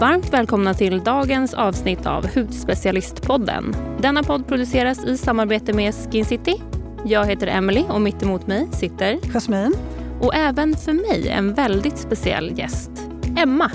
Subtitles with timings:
[0.00, 3.76] Varmt välkomna till dagens avsnitt av Hudspecialistpodden.
[4.00, 6.62] Denna podd produceras i samarbete med Skin City.
[7.04, 9.74] Jag heter Emily och mitt emot mig sitter Jasmin.
[10.20, 12.90] Och även för mig en väldigt speciell gäst.
[13.38, 13.70] Emma.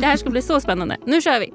[0.00, 0.96] Det här ska bli så spännande.
[1.06, 1.52] Nu kör vi!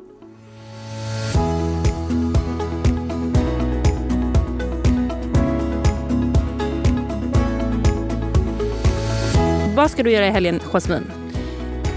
[9.75, 11.20] Vad ska du göra i helgen, Jasmin?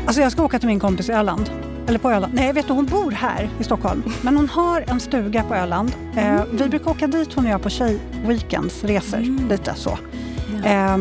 [0.07, 1.51] Alltså jag ska åka till min kompis i Öland.
[1.87, 2.35] Eller på Öland.
[2.35, 4.03] Nej, vet du, hon bor här i Stockholm.
[4.23, 5.93] Men hon har en stuga på Öland.
[6.17, 6.37] Eh, mm.
[6.37, 9.19] Eh, vi brukar åka dit hon och jag på tjejweekends, resor.
[9.19, 9.49] Mm.
[9.49, 9.99] Lite så.
[10.65, 10.97] Eh,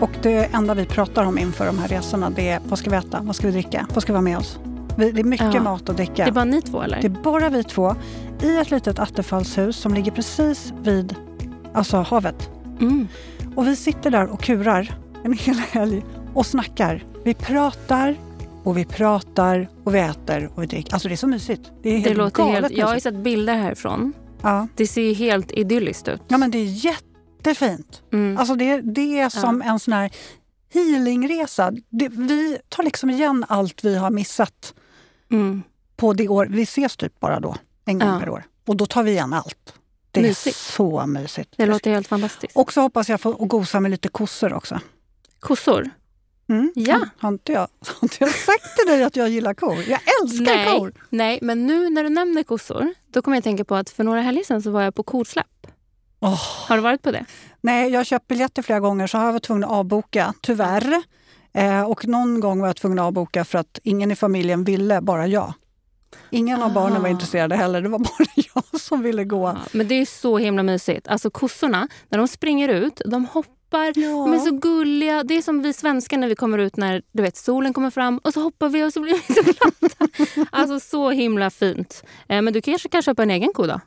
[0.00, 2.96] och det enda vi pratar om inför de här resorna det är vad ska vi
[2.96, 4.58] äta, vad ska vi dricka, vad ska vi ha med oss?
[4.96, 5.62] Vi, det är mycket ja.
[5.62, 6.24] mat att dricka.
[6.24, 7.00] Det är bara ni två eller?
[7.00, 7.94] Det är bara vi två.
[8.42, 11.14] I ett litet attefallshus som ligger precis vid
[11.74, 12.50] alltså, havet.
[12.80, 13.08] Mm.
[13.54, 16.02] Och vi sitter där och kurar en hel helg
[16.34, 17.04] och snackar.
[17.24, 18.16] Vi pratar
[18.66, 20.92] och vi pratar och vi äter och vi dricker.
[20.92, 21.72] Alltså det är så mysigt.
[21.82, 24.12] Det är helt det låter galet helt, Jag har ju sett bilder härifrån.
[24.42, 24.68] Ja.
[24.76, 26.20] Det ser helt idylliskt ut.
[26.28, 28.02] Ja men det är jättefint.
[28.12, 28.38] Mm.
[28.38, 29.72] Alltså det, det är som ja.
[29.72, 30.10] en sån här
[30.74, 31.72] healingresa.
[31.90, 34.74] Det, vi tar liksom igen allt vi har missat
[35.30, 35.62] mm.
[35.96, 36.46] på det år.
[36.50, 38.20] Vi ses typ bara då, en gång ja.
[38.20, 38.44] per år.
[38.66, 39.74] Och då tar vi igen allt.
[40.10, 40.56] Det mysigt.
[40.56, 41.54] är så mysigt.
[41.56, 42.56] Det låter helt fantastiskt.
[42.56, 44.80] Och så hoppas jag få gosa med lite kossor också.
[45.40, 45.90] Kossor?
[46.48, 46.72] Mm.
[46.74, 47.00] Ja.
[47.18, 49.76] Har, inte jag, har inte jag sagt till dig att jag gillar kor?
[49.88, 50.92] Jag älskar nej, kor!
[51.10, 54.20] Nej, men nu när du nämner kossor, då kommer jag tänka på att för några
[54.20, 55.66] helger sedan så var jag på korsläpp.
[56.20, 56.42] Oh.
[56.68, 57.24] Har du varit på det?
[57.60, 61.02] Nej, jag har köpt biljetter flera gånger så har jag varit tvungen att avboka, tyvärr.
[61.52, 65.00] Eh, och någon gång var jag tvungen att avboka för att ingen i familjen ville,
[65.00, 65.52] bara jag.
[66.30, 67.10] Ingen av barnen var ah.
[67.10, 69.46] intresserade heller, det var bara jag som ville gå.
[69.46, 71.08] Ja, men det är så himla mysigt.
[71.08, 74.00] Alltså kossorna, när de springer ut, de hoppar hoppar.
[74.00, 74.08] Ja.
[74.08, 75.22] De är så gulliga.
[75.24, 78.18] Det är som vi svenskar när vi kommer ut när du vet, solen kommer fram
[78.18, 80.48] och så hoppar vi och så blir vi så glada.
[80.50, 82.04] alltså så himla fint.
[82.28, 83.80] Eh, men du kanske kan köpa en egen ko då?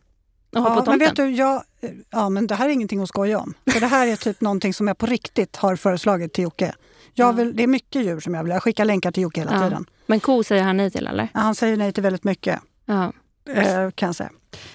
[0.52, 1.64] Ja, men vet du, jag,
[2.10, 3.54] ja, men det här är ingenting att skoja om.
[3.72, 6.74] För det här är typ någonting som jag på riktigt har föreslagit till Jocke.
[7.14, 9.54] Jag vill, det är mycket djur som jag vill Jag skickar länkar till Jocke hela
[9.54, 9.64] ja.
[9.64, 9.86] tiden.
[10.06, 11.28] Men ko säger han nej till eller?
[11.34, 12.60] Ja, han säger nej till väldigt mycket.
[12.86, 13.14] Ja.
[13.50, 14.30] Eh, kan jag säga.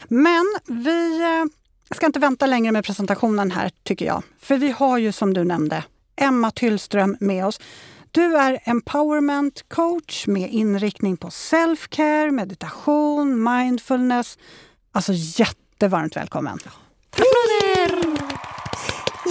[0.09, 1.45] Men vi eh,
[1.95, 4.23] jag ska inte vänta längre med presentationen här tycker jag.
[4.41, 5.85] För vi har ju som du nämnde
[6.17, 7.61] Emma Tyllström med oss.
[8.11, 14.39] Du är empowerment coach med inriktning på self-care, meditation, mindfulness.
[14.93, 16.59] Alltså jättevarmt välkommen!
[17.11, 18.07] Applåder!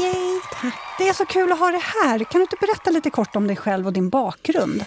[0.02, 0.76] Yay, tack.
[0.98, 2.20] Det är så kul att ha dig här.
[2.20, 4.86] Kan du inte berätta lite kort om dig själv och din bakgrund?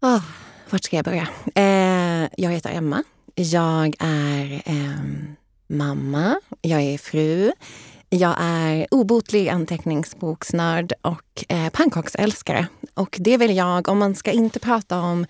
[0.00, 0.22] Oh,
[0.70, 1.28] vart ska jag börja?
[1.54, 3.04] Eh, jag heter Emma.
[3.34, 5.30] Jag är eh,
[5.70, 7.52] mamma, jag är fru,
[8.08, 12.66] jag är obotlig anteckningsboksnörd och eh, pannkaksälskare.
[12.94, 15.26] Och det väl jag, om man ska inte prata om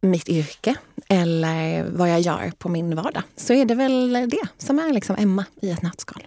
[0.00, 0.74] mitt yrke
[1.08, 5.16] eller vad jag gör på min vardag, så är det väl det som är liksom
[5.18, 6.26] Emma i ett nötskal.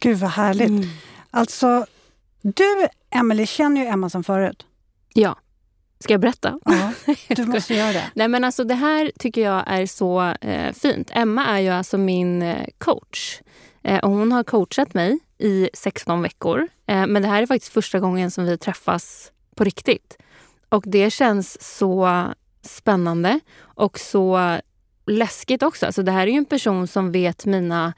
[0.00, 0.68] Gud vad härligt.
[0.68, 0.88] Mm.
[1.30, 1.86] Alltså,
[2.42, 4.66] du Emelie känner ju Emma som förut.
[5.14, 5.36] Ja.
[6.00, 6.58] Ska jag berätta?
[6.64, 6.92] Ja,
[7.28, 8.10] du måste göra det.
[8.14, 11.10] Nej, men alltså, det här tycker jag är så eh, fint.
[11.12, 13.40] Emma är ju alltså min eh, coach.
[13.82, 16.68] Eh, och hon har coachat mig i 16 veckor.
[16.86, 20.18] Eh, men det här är faktiskt första gången som vi träffas på riktigt.
[20.68, 22.24] Och det känns så
[22.62, 24.58] spännande och så
[25.06, 25.86] läskigt också.
[25.86, 27.92] Alltså, det här är ju en person som vet mina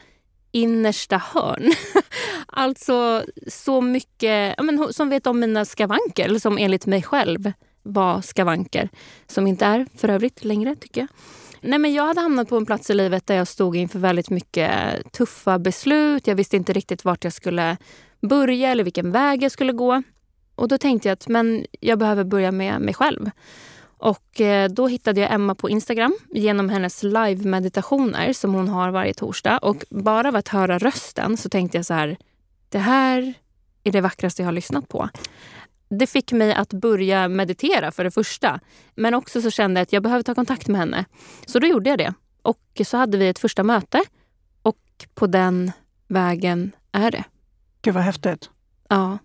[0.52, 1.72] innersta hörn.
[2.46, 7.52] alltså så mycket, men, som vet om mina skavanker, som enligt mig själv
[7.82, 8.88] var skavanker.
[9.26, 11.08] Som inte är för övrigt längre, tycker jag.
[11.60, 14.30] Nej, men jag hade hamnat på en plats i livet där jag stod inför väldigt
[14.30, 14.72] mycket
[15.12, 16.26] tuffa beslut.
[16.26, 17.76] Jag visste inte riktigt vart jag skulle
[18.20, 20.02] börja eller vilken väg jag skulle gå.
[20.54, 23.30] Och Då tänkte jag att men jag behöver börja med mig själv.
[23.82, 29.14] Och eh, Då hittade jag Emma på Instagram genom hennes live-meditationer som hon har varje
[29.14, 29.58] torsdag.
[29.58, 32.16] Och Bara av att höra rösten så tänkte jag så här,
[32.68, 33.34] det här
[33.84, 35.08] är det vackraste jag har lyssnat på
[35.90, 38.60] det fick mig att börja meditera för det första.
[38.94, 41.04] Men också så kände jag att jag behövde ta kontakt med henne.
[41.46, 42.14] Så då gjorde jag det.
[42.42, 44.02] Och så hade vi ett första möte.
[44.62, 44.78] Och
[45.14, 45.72] på den
[46.08, 47.24] vägen är det.
[47.82, 48.50] Gud vad häftigt.
[48.88, 49.18] Ja.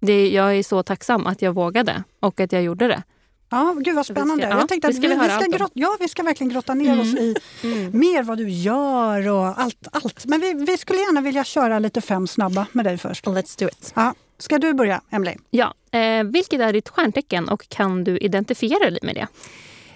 [0.00, 3.02] Det, jag är så tacksam att jag vågade och att jag gjorde det.
[3.50, 4.42] Ja, gud vad spännande.
[4.42, 6.74] Ska, ja, jag tänkte att vi, vi, vi ska grott, ja, vi ska verkligen grotta
[6.74, 7.00] ner mm.
[7.00, 7.98] oss i mm.
[7.98, 9.88] mer vad du gör och allt.
[9.92, 10.26] allt.
[10.26, 13.26] Men vi, vi skulle gärna vilja köra lite fem snabba med dig först.
[13.26, 13.92] Let's do it.
[13.94, 14.14] Ja.
[14.38, 15.34] Ska du börja, Emily?
[15.50, 15.74] Ja.
[15.98, 19.26] Eh, vilket är ditt stjärntecken och kan du identifiera dig med det?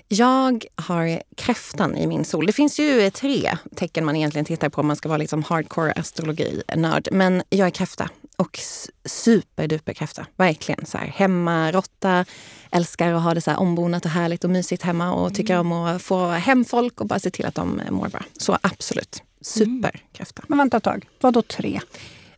[0.09, 2.47] Jag har kräftan i min sol.
[2.47, 5.93] Det finns ju tre tecken man egentligen tittar på om man ska vara liksom hardcore
[5.93, 7.09] astrologi-nörd.
[7.13, 8.59] Men jag är kräfta och
[9.05, 10.27] superduper kräfta.
[10.37, 12.25] Verkligen så här hemmarotta.
[12.71, 15.73] Älskar att ha det så här ombonat och härligt och mysigt hemma och tycker mm.
[15.73, 18.25] om att få hem folk och bara se till att de mår bra.
[18.39, 20.43] Så absolut, superkräfta.
[20.43, 20.47] Mm.
[20.49, 21.81] Men vänta ett tag, vad då tre?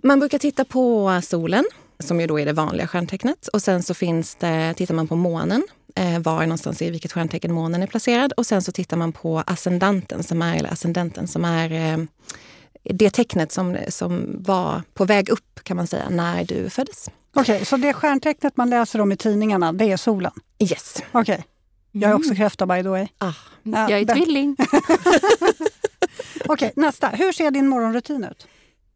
[0.02, 1.64] Man brukar titta på solen,
[2.00, 3.49] som ju då är det vanliga stjärntecknet.
[3.49, 5.62] Och sen så finns det, tittar man på månen,
[5.94, 8.32] eh, var någonstans i vilket stjärntecken månen är placerad.
[8.32, 12.05] Och sen så tittar man på ascendanten, som är, eller ascendenten, som är eh,
[12.82, 17.11] det tecknet som, som var på väg upp kan man säga när du föddes.
[17.35, 20.32] Okej, okay, så det stjärntecknet man läser om i tidningarna, det är solen?
[20.58, 21.02] Yes.
[21.12, 21.35] Okej.
[21.35, 21.44] Okay.
[21.93, 23.08] Jag är också kräfta by the way.
[23.19, 23.32] Ah.
[23.62, 24.56] Ja, jag är tvilling.
[26.44, 27.08] Okej, okay, nästa.
[27.08, 28.47] Hur ser din morgonrutin ut?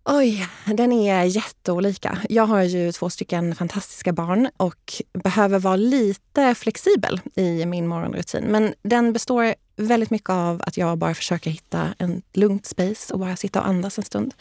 [0.06, 2.18] Oj, den är jätteolika.
[2.28, 8.44] Jag har ju två stycken fantastiska barn och behöver vara lite flexibel i min morgonrutin.
[8.44, 13.20] Men den består väldigt mycket av att jag bara försöker hitta en lugnt space och
[13.20, 14.34] bara sitta och andas en stund.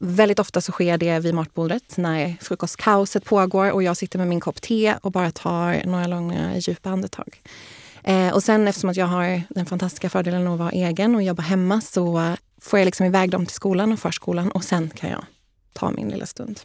[0.00, 4.40] Väldigt ofta så sker det vid matbordet när frukostkaoset pågår och jag sitter med min
[4.40, 7.40] kopp te och bara tar några långa djupa andetag.
[8.04, 11.42] Eh, och sen eftersom att jag har den fantastiska fördelen att vara egen och jobba
[11.42, 15.24] hemma så får jag liksom iväg dem till skolan och förskolan och sen kan jag
[15.72, 16.60] ta min lilla stund.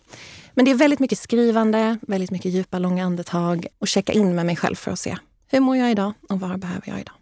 [0.54, 4.46] Men det är väldigt mycket skrivande, väldigt mycket djupa, långa andetag och checka in med
[4.46, 5.18] mig själv för att se
[5.48, 7.16] hur mår jag idag och vad behöver jag idag.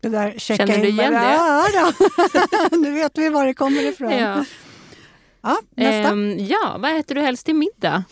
[0.00, 1.18] Det där checka Känner du igen det?
[1.18, 1.92] Ja,
[2.78, 4.12] nu vet vi var det kommer ifrån.
[4.12, 4.44] Ja.
[5.42, 6.12] Ja, nästa.
[6.12, 8.04] Um, ja, vad äter du helst till middag?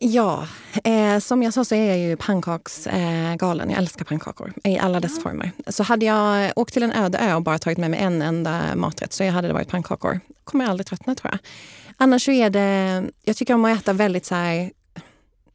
[0.00, 0.48] Ja,
[0.84, 3.68] eh, som jag sa så är jag ju pannkaksgalen.
[3.68, 5.22] Eh, jag älskar pannkakor i alla dess ja.
[5.22, 5.52] former.
[5.66, 8.76] Så hade jag åkt till en öde ö och bara tagit med mig en enda
[8.76, 10.20] maträtt så hade det varit pannkakor.
[10.44, 11.38] kommer jag aldrig tröttna tror jag.
[11.96, 14.70] Annars så är det, jag tycker om att äta väldigt så här,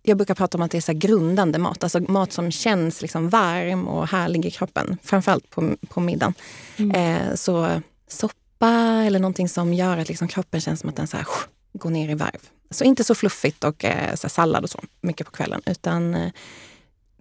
[0.03, 1.83] jag brukar prata om att det är så grundande mat.
[1.83, 4.97] Alltså mat som känns liksom varm och härlig i kroppen.
[5.03, 6.33] Framförallt på, på middagen.
[6.77, 6.91] Mm.
[6.95, 8.69] Eh, så soppa
[9.05, 11.25] eller någonting som gör att liksom kroppen känns som att den så här,
[11.73, 12.49] går ner i varv.
[12.69, 15.61] Så inte så fluffigt och eh, så sallad och så mycket på kvällen.
[15.65, 16.31] Utan eh,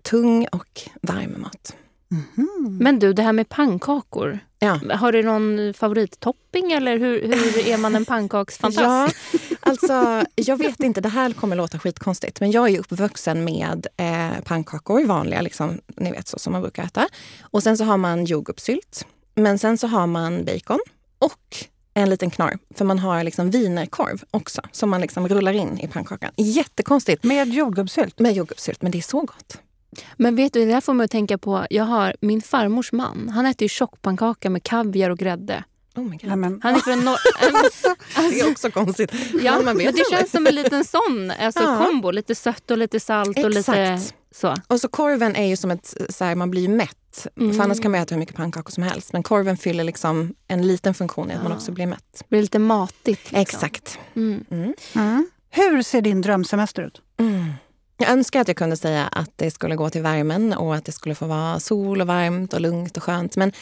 [0.03, 1.77] tung och varm mat.
[2.13, 2.79] Mm.
[2.81, 4.39] Men du, det här med pannkakor.
[4.59, 4.81] Ja.
[4.95, 8.81] Har du någon favorittopping eller hur, hur är man en pannkaksfantast?
[8.81, 9.09] ja,
[9.61, 14.43] alltså, jag vet inte, det här kommer låta skitkonstigt men jag är uppvuxen med eh,
[14.45, 17.09] pannkakor, vanliga liksom, ni vet så som man brukar äta.
[17.43, 19.07] Och sen så har man jordgubbssylt.
[19.35, 20.81] Men sen så har man bacon
[21.19, 21.57] och
[21.95, 22.59] en liten knorr.
[22.75, 26.31] För man har liksom wienerkorv också som man liksom rullar in i pannkakan.
[26.37, 27.25] Jättekonstigt.
[27.25, 28.19] Med jordgubbssylt?
[28.19, 29.59] Med jordgubbssylt, men det är så gott.
[30.17, 33.29] Men vet du, det där får mig att tänka på, jag har min farmors man.
[33.29, 35.65] Han äter ju tjockpannkaka med kaviar och grädde.
[35.97, 36.31] Oh my God.
[36.31, 37.19] Han är från norr...
[37.65, 39.13] alltså, det är också konstigt.
[39.43, 41.85] Ja, men det känns som en liten sån alltså, ja.
[41.85, 42.11] kombo.
[42.11, 43.29] Lite sött och lite salt.
[43.29, 43.45] Exakt.
[43.45, 44.01] och lite
[44.35, 44.57] så.
[44.67, 46.69] Och så korven är ju som ett, så här, man blir ju
[47.13, 47.27] mätt.
[47.37, 47.55] Mm.
[47.55, 49.13] För annars kan man äta hur mycket pannkakor som helst.
[49.13, 51.43] Men korven fyller liksom en liten funktion i att ja.
[51.43, 52.13] man också blir mätt.
[52.19, 53.07] Det blir lite matigt.
[53.07, 53.41] Liksom.
[53.41, 53.99] Exakt.
[54.17, 54.45] Mm.
[54.95, 55.27] Mm.
[55.51, 57.03] Hur ser din drömsemester ut?
[57.21, 57.53] Mm.
[57.97, 60.93] Jag önskar att jag kunde säga att det skulle gå till värmen och att det
[60.93, 63.37] skulle få vara sol och varmt och lugnt och skönt.
[63.37, 63.53] Men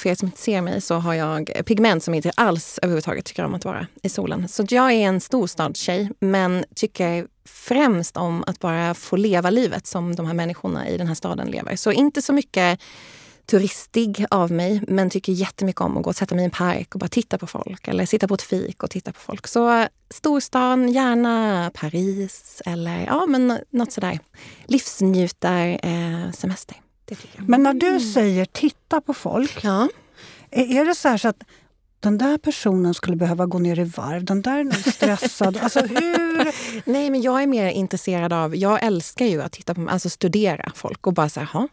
[0.00, 3.44] för er som inte ser mig så har jag pigment som inte alls överhuvudtaget tycker
[3.44, 4.48] om att vara i solen.
[4.48, 10.14] Så jag är en storstadstjej men tycker främst om att bara få leva livet som
[10.14, 11.76] de här människorna i den här staden lever.
[11.76, 12.80] Så inte så mycket
[13.46, 16.94] turistig av mig men tycker jättemycket om att gå och sätta mig i en park
[16.94, 17.88] och bara titta på folk.
[17.88, 19.46] Eller sitta på ett fik och titta på folk.
[19.46, 24.18] Så storstan, gärna Paris eller ja, men något sådär
[24.66, 26.76] livsnjutar eh, semester.
[27.36, 29.88] Men när du säger titta på folk, ja.
[30.50, 31.42] är det så, så att
[32.00, 35.56] den där personen skulle behöva gå ner i varv, den där är stressad.
[35.62, 36.52] alltså, hur?
[36.90, 40.72] Nej, men jag är mer intresserad av, jag älskar ju att titta på, alltså studera
[40.74, 41.68] folk och bara säga,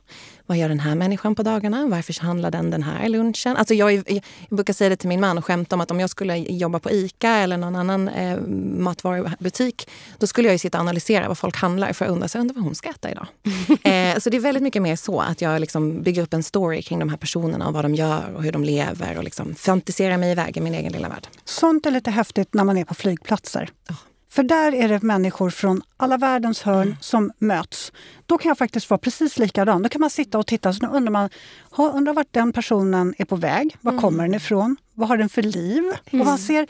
[0.46, 1.88] vad gör den här människan på dagarna?
[1.88, 3.58] Varför handlar den den här lunchen?
[3.58, 6.10] Alltså jag, jag, brukar säga det till min man och skämta om att om jag
[6.10, 8.40] skulle jobba på ICA eller någon annan eh,
[8.78, 12.40] matvarubutik, då skulle jag ju sitta och analysera vad folk handlar för att undra, så
[12.40, 13.28] undrar vad hon ska äta idag.
[13.84, 16.82] eh, så det är väldigt mycket mer så att jag liksom bygger upp en story
[16.82, 20.18] kring de här personerna och vad de gör och hur de lever och liksom fantiserar
[20.18, 21.28] mig iväg i min egen lilla värld.
[21.46, 23.70] Sånt är lite häftigt när man är på flygplatser.
[23.90, 23.96] Oh.
[24.34, 26.96] För där är det människor från alla världens hörn mm.
[27.02, 27.92] som möts.
[28.26, 29.84] Då kan jag faktiskt vara precis likadan.
[29.84, 31.30] Då kan man sitta och titta så undrar man
[31.78, 33.76] undrar vart den personen är på väg.
[33.82, 34.02] Var mm.
[34.02, 34.78] kommer den ifrån?
[34.94, 35.84] Vad har den för liv?
[35.84, 35.96] Mm.
[36.12, 36.38] Och man mm.
[36.38, 36.68] ser,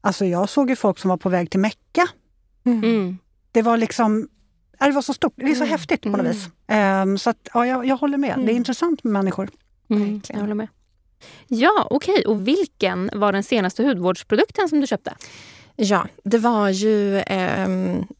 [0.00, 2.08] alltså jag såg ju folk som var på väg till Mecka.
[2.64, 2.84] Mm.
[2.84, 3.18] Mm.
[3.52, 4.28] Det var liksom
[4.78, 5.32] det var så stort.
[5.36, 6.48] Det är så häftigt på något vis.
[7.02, 8.38] Um, så att, ja, jag, jag håller med.
[8.38, 9.50] Det är intressant med människor.
[10.28, 10.68] jag håller med.
[11.48, 12.12] Ja, okej.
[12.12, 12.24] Okay.
[12.24, 15.14] Och vilken var den senaste hudvårdsprodukten som du köpte?
[15.76, 17.68] Ja, det var ju eh,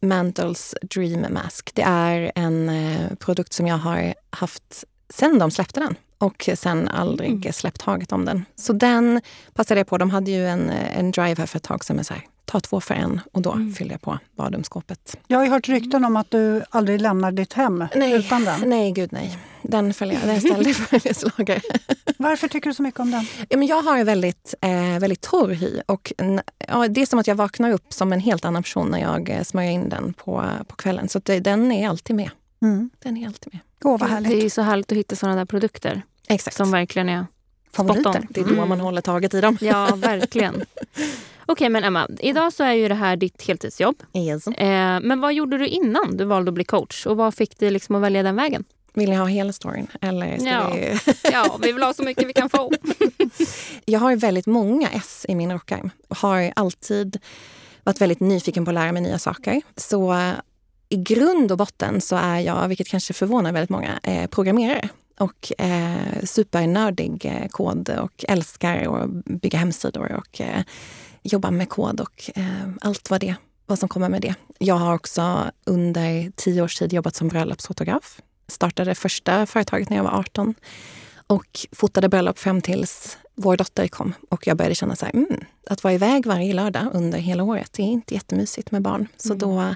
[0.01, 1.71] Mantles Dream Mask.
[1.75, 6.89] Det är en eh, produkt som jag har haft sen de släppte den och sen
[6.89, 7.53] aldrig mm.
[7.53, 8.45] släppt taget om den.
[8.57, 9.21] Så den
[9.55, 9.99] passade jag på.
[9.99, 12.61] De hade ju en, en drive här för ett tag sedan med så här, ta
[12.61, 13.75] två för en och då mm.
[13.75, 15.17] fyller jag på badrumsskåpet.
[15.27, 18.61] Jag har hört rykten om att du aldrig lämnar ditt hem nej, utan den.
[18.67, 19.39] Nej, gud nej.
[19.63, 20.29] Den följer jag.
[20.29, 21.61] Den ställde följeslagare.
[22.17, 23.27] Varför tycker du så mycket om den?
[23.49, 26.13] Ja, men jag har en väldigt, eh, väldigt torr hy och
[26.69, 29.31] ja, det är som att jag vaknar upp som en helt annan person när jag
[29.31, 31.09] eh, smörjer in den på, på kvällen.
[31.09, 32.31] Så det, den är alltid med.
[32.63, 32.91] Mm.
[33.03, 33.61] Den är alltid med.
[33.85, 34.31] Åh, vad härligt.
[34.31, 36.03] Det är så härligt att hitta sådana där produkter.
[36.29, 36.57] Exakt.
[36.57, 37.27] Som verkligen är
[37.73, 38.27] favoriter.
[38.31, 38.69] Det är då mm.
[38.69, 39.59] man håller taget i dem.
[39.61, 40.65] Ja, verkligen.
[41.47, 44.03] Okej, men Emma, idag så är ju det här ditt heltidsjobb.
[44.15, 44.47] Yes.
[44.47, 47.71] Eh, men vad gjorde du innan du valde att bli coach och vad fick dig
[47.71, 48.65] liksom att välja den vägen?
[48.95, 49.87] Vill ni ha hela storyn?
[50.01, 50.71] Eller ska ja.
[50.75, 50.99] Vi...
[51.33, 52.73] ja, vi vill ha så mycket vi kan få.
[53.85, 57.21] jag har väldigt många S i min rockarm och har alltid
[57.83, 59.63] varit väldigt nyfiken på att lära mig nya saker.
[59.77, 60.17] Så
[60.89, 65.53] i grund och botten så är jag, vilket kanske förvånar väldigt många, eh, programmerare och
[65.59, 70.63] eh, supernördig eh, kod och älskar att bygga hemsidor och eh,
[71.25, 73.35] jobba med kod och eh, allt vad, det,
[73.67, 74.35] vad som kommer med det.
[74.59, 78.21] Jag har också under tio års tid jobbat som bröllopsfotograf.
[78.49, 80.55] Startade första företaget när jag var 18
[81.27, 85.45] och fotade bröllop fram tills vår dotter kom och jag började känna så här, mm,
[85.71, 89.09] att vara iväg varje lördag under hela året, det är inte jättemysigt med barn.
[89.17, 89.39] Så mm.
[89.39, 89.75] då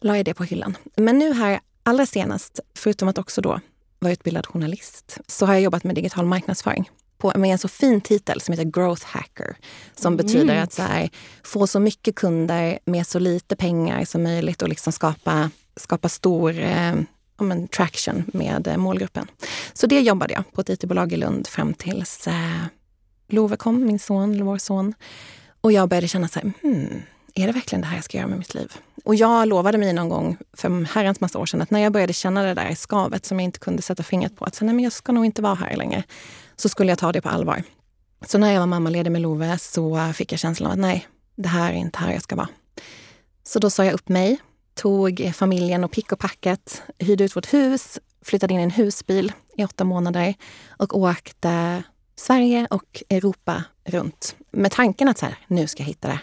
[0.00, 0.76] la jag det på hyllan.
[0.96, 3.60] Men nu här allra senast, förutom att också då
[3.98, 8.00] vara utbildad journalist, så har jag jobbat med digital marknadsföring på, med en så fin
[8.00, 9.56] titel som heter Growth Hacker.
[9.96, 10.26] Som mm.
[10.26, 11.10] betyder att så här,
[11.44, 16.58] få så mycket kunder med så lite pengar som möjligt och liksom skapa, skapa stor
[16.58, 16.94] eh,
[17.38, 19.26] men, traction med eh, målgruppen.
[19.72, 22.64] Så det jobbade jag på ett IT-bolag i Lund fram tills eh,
[23.28, 24.94] Love kom, min son, vår son.
[25.60, 27.02] Och jag började känna så här, hmm,
[27.34, 28.72] är det verkligen det här jag ska göra med mitt liv?
[29.04, 31.92] Och jag lovade mig någon gång för en herrans massa år sedan att när jag
[31.92, 34.74] började känna det där skavet som jag inte kunde sätta fingret på, att så, nej,
[34.74, 36.02] men jag ska nog inte vara här längre,
[36.56, 37.62] så skulle jag ta det på allvar.
[38.26, 41.48] Så när jag var mammaledig med Love så fick jag känslan av att nej, det
[41.48, 42.48] här är inte här jag ska vara.
[43.42, 44.38] Så då sa jag upp mig,
[44.74, 49.32] tog familjen och pick och packet, hyrde ut vårt hus, flyttade in i en husbil
[49.56, 50.34] i åtta månader
[50.68, 51.82] och åkte
[52.16, 56.20] Sverige och Europa runt med tanken att så här, nu ska jag hitta det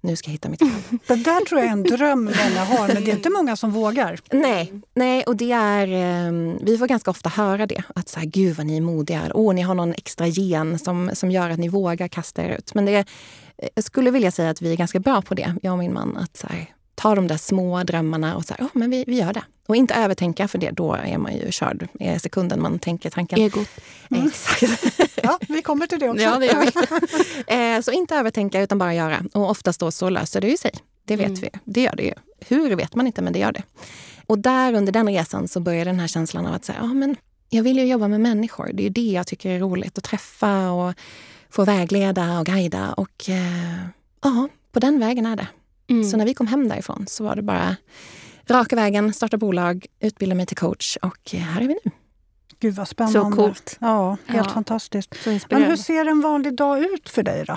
[0.00, 0.70] nu ska jag hitta mitt jobb.
[1.06, 3.70] Det där tror jag är en dröm många har, men det är inte många som
[3.70, 4.18] vågar.
[4.30, 7.82] Nej, nej och det är, eh, vi får ganska ofta höra det.
[7.94, 9.30] Att så här, gud vad ni är modiga.
[9.34, 12.74] Åh, ni har någon extra gen som, som gör att ni vågar kasta er ut.
[12.74, 13.08] Men det,
[13.74, 16.16] jag skulle vilja säga att vi är ganska bra på det, jag och min man.
[16.16, 16.66] Att så här,
[16.98, 19.42] ta de där små drömmarna och så här, oh, men vi, vi gör det.
[19.66, 23.38] Och inte övertänka, för det, då är man ju körd i sekunden man tänker tanken.
[23.38, 23.68] Egot.
[24.10, 24.26] Mm.
[24.26, 25.16] Exakt.
[25.22, 26.22] ja, vi kommer till det också.
[26.22, 26.72] Ja, det gör vi.
[27.54, 29.24] Eh, så inte övertänka, utan bara göra.
[29.32, 30.70] Och oftast då så löser det ju sig.
[31.04, 31.40] Det vet mm.
[31.40, 31.50] vi.
[31.64, 32.12] Det gör det ju.
[32.48, 33.62] Hur vet man inte, men det gör det.
[34.26, 37.16] Och där under den resan så började den här känslan av att säga, ja men
[37.48, 38.70] jag vill ju jobba med människor.
[38.74, 40.94] Det är ju det jag tycker är roligt, att träffa och
[41.50, 42.92] få vägleda och guida.
[42.92, 43.78] Och eh,
[44.22, 45.46] ja, på den vägen är det.
[45.88, 46.04] Mm.
[46.04, 47.76] Så när vi kom hem därifrån så var det bara
[48.48, 51.90] raka vägen, starta bolag, utbilda mig till coach och här är vi nu.
[52.60, 53.36] Gud vad spännande.
[53.36, 53.76] Så coolt.
[53.80, 54.54] Ja, helt ja.
[54.54, 55.14] fantastiskt.
[55.50, 57.56] Men hur ser en vanlig dag ut för dig då?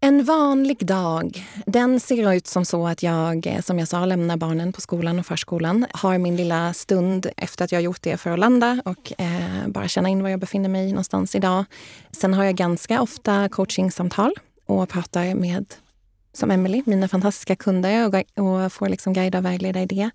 [0.00, 4.72] En vanlig dag, den ser ut som så att jag, som jag sa, lämnar barnen
[4.72, 5.86] på skolan och förskolan.
[5.92, 9.88] Har min lilla stund efter att jag gjort det för att landa och eh, bara
[9.88, 11.64] känna in var jag befinner mig någonstans idag.
[12.12, 14.34] Sen har jag ganska ofta coachingsamtal
[14.66, 15.74] och pratar med
[16.34, 18.14] som Emily, mina fantastiska kunder och,
[18.44, 20.10] och får liksom guida och vägleda i det.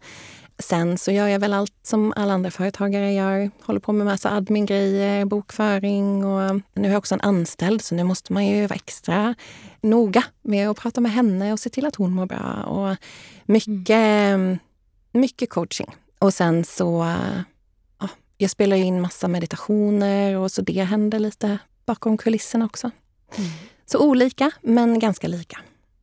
[0.59, 3.51] Sen så gör jag väl allt som alla andra företagare gör.
[3.63, 8.03] Håller på med massa admin-grejer, bokföring och nu har jag också en anställd så nu
[8.03, 9.35] måste man ju vara extra
[9.81, 12.63] noga med att prata med henne och se till att hon mår bra.
[12.63, 12.95] Och
[13.45, 14.57] mycket, mm.
[15.11, 15.95] mycket coaching.
[16.19, 17.15] Och sen så,
[17.99, 18.07] ja,
[18.37, 22.91] jag spelar in massa meditationer och så det händer lite bakom kulisserna också.
[23.37, 23.49] Mm.
[23.85, 25.59] Så olika, men ganska lika.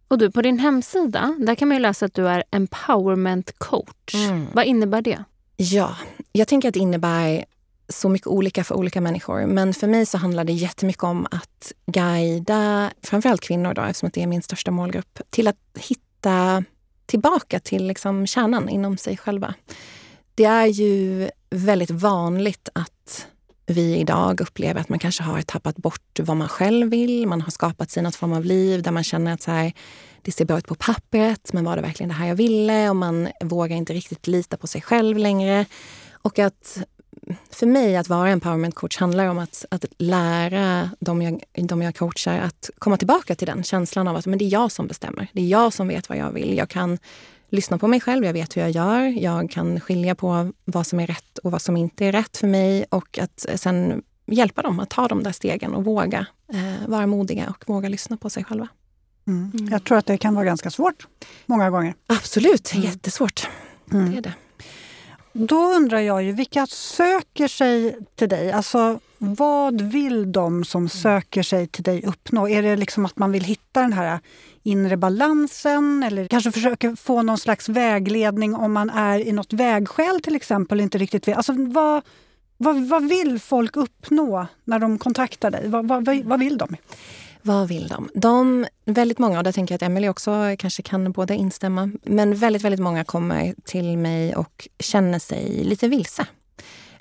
[0.08, 4.14] Och du, på din hemsida där kan man läsa att du är empowerment coach.
[4.14, 4.46] Mm.
[4.52, 5.25] Vad innebär det?
[5.56, 5.96] Ja,
[6.32, 7.44] jag tänker att det innebär
[7.88, 9.46] så mycket olika för olika människor.
[9.46, 14.22] Men för mig så handlar det jättemycket om att guida framförallt kvinnor, då, eftersom det
[14.22, 16.64] är min största målgrupp, till att hitta
[17.06, 19.54] tillbaka till liksom kärnan inom sig själva.
[20.34, 22.92] Det är ju väldigt vanligt att
[23.66, 27.26] vi idag upplever att man kanske har tappat bort vad man själv vill.
[27.26, 29.73] Man har skapat sig något form av liv där man känner att så här,
[30.23, 32.90] det ser bra ut på pappret, men var det verkligen det här jag ville?
[32.90, 35.64] Och man vågar inte riktigt lita på sig själv längre.
[36.12, 36.78] Och att
[37.50, 41.96] för mig att vara empowerment coach handlar om att, att lära de jag, de jag
[41.96, 45.28] coachar att komma tillbaka till den känslan av att men det är jag som bestämmer.
[45.32, 46.56] Det är jag som vet vad jag vill.
[46.56, 46.99] Jag kan
[47.48, 49.00] lyssna på mig själv, jag vet hur jag gör.
[49.02, 52.46] Jag kan skilja på vad som är rätt och vad som inte är rätt för
[52.46, 57.06] mig och att sen hjälpa dem att ta de där stegen och våga eh, vara
[57.06, 58.68] modiga och våga lyssna på sig själva.
[59.26, 59.50] Mm.
[59.54, 59.72] Mm.
[59.72, 61.06] Jag tror att det kan vara ganska svårt
[61.46, 61.94] många gånger.
[62.06, 62.86] Absolut, mm.
[62.86, 63.48] jättesvårt.
[63.92, 64.10] Mm.
[64.10, 64.34] Det är det.
[65.32, 68.52] Då undrar jag ju, vilka söker sig till dig?
[68.52, 72.49] Alltså, vad vill de som söker sig till dig uppnå?
[72.49, 74.20] Är det liksom att man vill hitta den här
[74.62, 80.20] inre balansen eller kanske försöker få någon slags vägledning om man är i något vägskäl
[80.20, 81.37] till exempel inte riktigt vet.
[81.37, 82.02] Alltså, vad,
[82.56, 85.68] vad, vad vill folk uppnå när de kontaktar dig?
[85.68, 86.76] Vad, vad, vad vill de?
[87.42, 88.08] Vad vill de?
[88.14, 88.66] de?
[88.85, 92.62] Väldigt många, och där tänker jag att Emelie också kanske kan både instämma, men väldigt,
[92.62, 96.26] väldigt många kommer till mig och känner sig lite vilse.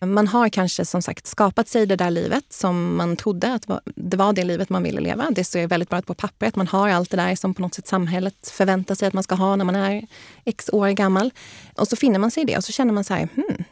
[0.01, 4.17] Man har kanske som sagt skapat sig det där livet som man trodde att det
[4.17, 5.31] var det livet man ville leva.
[5.31, 6.55] Det ser väldigt bra ut på pappret.
[6.55, 9.35] Man har allt det där som på något sätt samhället förväntar sig att man ska
[9.35, 10.07] ha när man är
[10.45, 11.31] x år gammal.
[11.77, 13.63] Och så finner man sig i det och så känner man så här, hmm,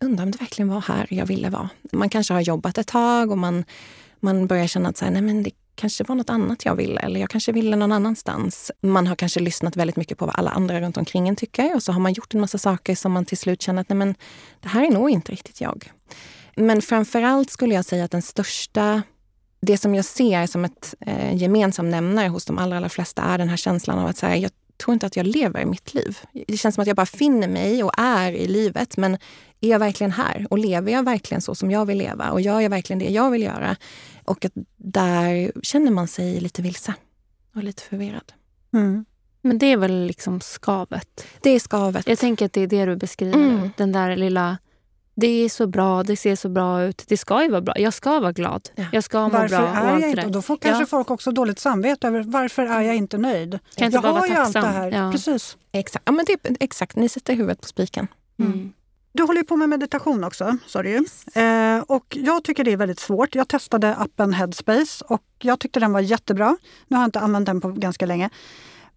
[0.00, 1.68] undrar om det verkligen var här jag ville vara.
[1.92, 3.64] Man kanske har jobbat ett tag och man,
[4.20, 7.00] man börjar känna att så här, nej men det kanske var något annat jag ville
[7.00, 8.70] eller jag kanske ville någon annanstans.
[8.80, 11.82] Man har kanske lyssnat väldigt mycket på vad alla andra runt omkring en tycker och
[11.82, 14.14] så har man gjort en massa saker som man till slut känner att nej men
[14.60, 15.92] det här är nog inte riktigt jag.
[16.56, 19.02] Men framförallt skulle jag säga att den största
[19.60, 23.38] det som jag ser som ett eh, gemensam nämnare hos de allra, allra flesta är
[23.38, 26.18] den här känslan av att så jag tror inte att jag lever mitt liv.
[26.48, 28.96] Det känns som att jag bara finner mig och är i livet.
[28.96, 29.14] Men
[29.60, 30.46] är jag verkligen här?
[30.50, 32.30] Och lever jag verkligen så som jag vill leva?
[32.30, 33.76] Och gör jag verkligen det jag vill göra?
[34.24, 36.94] Och att där känner man sig lite vilse
[37.54, 38.32] och lite förvirrad.
[38.72, 39.04] Mm.
[39.40, 41.26] Men det är väl liksom skavet?
[41.40, 42.08] Det är skavet.
[42.08, 43.34] Jag tänker att det är det du beskriver.
[43.34, 43.70] Mm.
[43.76, 44.58] Den där lilla
[45.16, 47.04] det är så bra, det ser så bra ut.
[47.08, 47.78] Det ska ju vara bra.
[47.78, 48.70] Jag ska vara glad.
[48.74, 48.84] Ja.
[48.92, 49.66] Jag ska må varför bra.
[49.66, 50.26] Är jag inte?
[50.26, 50.86] Och då får kanske ja.
[50.86, 53.58] folk också dåligt samvete över varför är jag inte nöjd?
[53.74, 54.90] Kan jag, jag har ju allt det här.
[54.90, 55.12] Ja.
[55.12, 55.56] Precis.
[55.72, 56.02] Exakt.
[56.06, 58.06] Ja, men det, exakt, ni sätter huvudet på spiken.
[58.38, 58.72] Mm.
[59.16, 61.26] Du håller ju på med meditation också, sa du yes.
[61.36, 63.34] eh, Och jag tycker det är väldigt svårt.
[63.34, 66.56] Jag testade appen Headspace och jag tyckte den var jättebra.
[66.88, 68.30] Nu har jag inte använt den på ganska länge.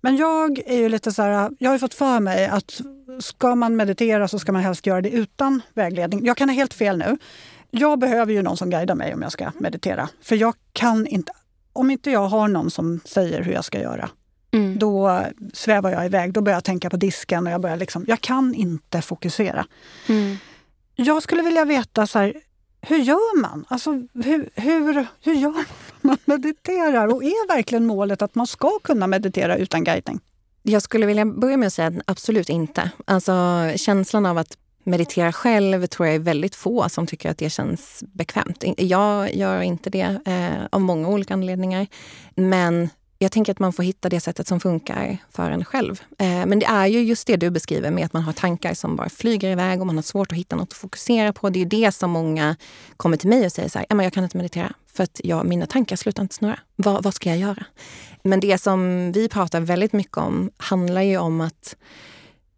[0.02, 2.82] Men jag är ju lite så här, jag har fått för mig att
[3.20, 6.26] ska man meditera så ska man helst göra det utan vägledning.
[6.26, 7.18] Jag kan ha helt fel nu.
[7.72, 10.10] Jag behöver ju någon som guidar mig om jag ska meditera.
[10.22, 11.32] För jag kan inte,
[11.74, 14.10] om inte jag har någon som säger hur jag ska göra,
[14.58, 14.80] mm.
[14.80, 16.34] då svävar jag iväg.
[16.34, 19.66] Då börjar jag tänka på disken och jag börjar liksom, jag kan inte fokusera.
[20.08, 20.38] Mm.
[20.96, 22.34] Jag skulle vilja veta, så här,
[22.82, 23.66] hur gör man?
[23.68, 25.66] Alltså, hur, hur, hur gör
[26.02, 27.08] man mediterar?
[27.08, 30.20] Och är verkligen målet att man ska kunna meditera utan guidning?
[30.64, 32.92] Jag skulle vilja börja med att säga absolut inte.
[33.06, 33.34] Alltså
[33.76, 38.04] känslan av att meditera själv tror jag är väldigt få som tycker att det känns
[38.14, 38.64] bekvämt.
[38.78, 41.88] Jag gör inte det eh, av många olika anledningar.
[42.36, 42.90] Men
[43.20, 46.02] jag tänker att man får hitta det sättet som funkar för en själv.
[46.18, 48.96] Eh, men det är ju just det du beskriver med att man har tankar som
[48.96, 51.50] bara flyger iväg och man har svårt att hitta något att fokusera på.
[51.50, 52.56] Det är det som många
[52.98, 55.66] kommer till mig och säger så här, jag kan inte meditera för att jag, mina
[55.66, 56.60] tankar slutar inte snurra.
[56.76, 57.66] Va, vad ska jag göra?
[58.24, 61.76] Men det som vi pratar väldigt mycket om handlar ju om att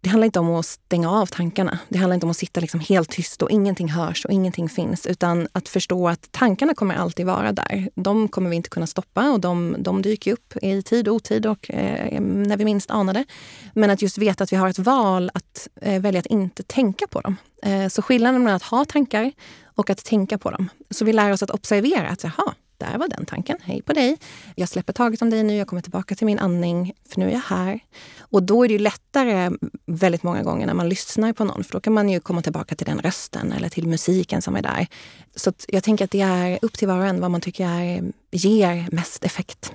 [0.01, 1.79] det handlar inte om att stänga av tankarna.
[1.89, 5.05] Det handlar inte om att sitta liksom helt tyst och ingenting hörs och ingenting finns.
[5.05, 7.89] Utan att förstå att tankarna kommer alltid vara där.
[7.95, 11.45] De kommer vi inte kunna stoppa och de, de dyker upp i tid och otid
[11.45, 13.25] och eh, när vi minst anar det.
[13.73, 17.07] Men att just veta att vi har ett val att eh, välja att inte tänka
[17.07, 17.35] på dem.
[17.63, 19.31] Eh, så skillnaden mellan att ha tankar
[19.63, 20.69] och att tänka på dem.
[20.89, 23.57] Så vi lär oss att observera att jaha, där var den tanken.
[23.61, 24.17] Hej på dig.
[24.55, 25.57] Jag släpper taget om dig nu.
[25.57, 27.79] Jag kommer tillbaka till min andning, för nu är jag här.
[28.19, 29.51] Och då är det lättare
[29.85, 32.75] väldigt många gånger när man lyssnar på någon, för då kan man ju komma tillbaka
[32.75, 34.87] till den rösten eller till musiken som är där.
[35.35, 38.03] Så jag tänker att det är upp till var och en vad man tycker är,
[38.31, 39.73] ger mest effekt.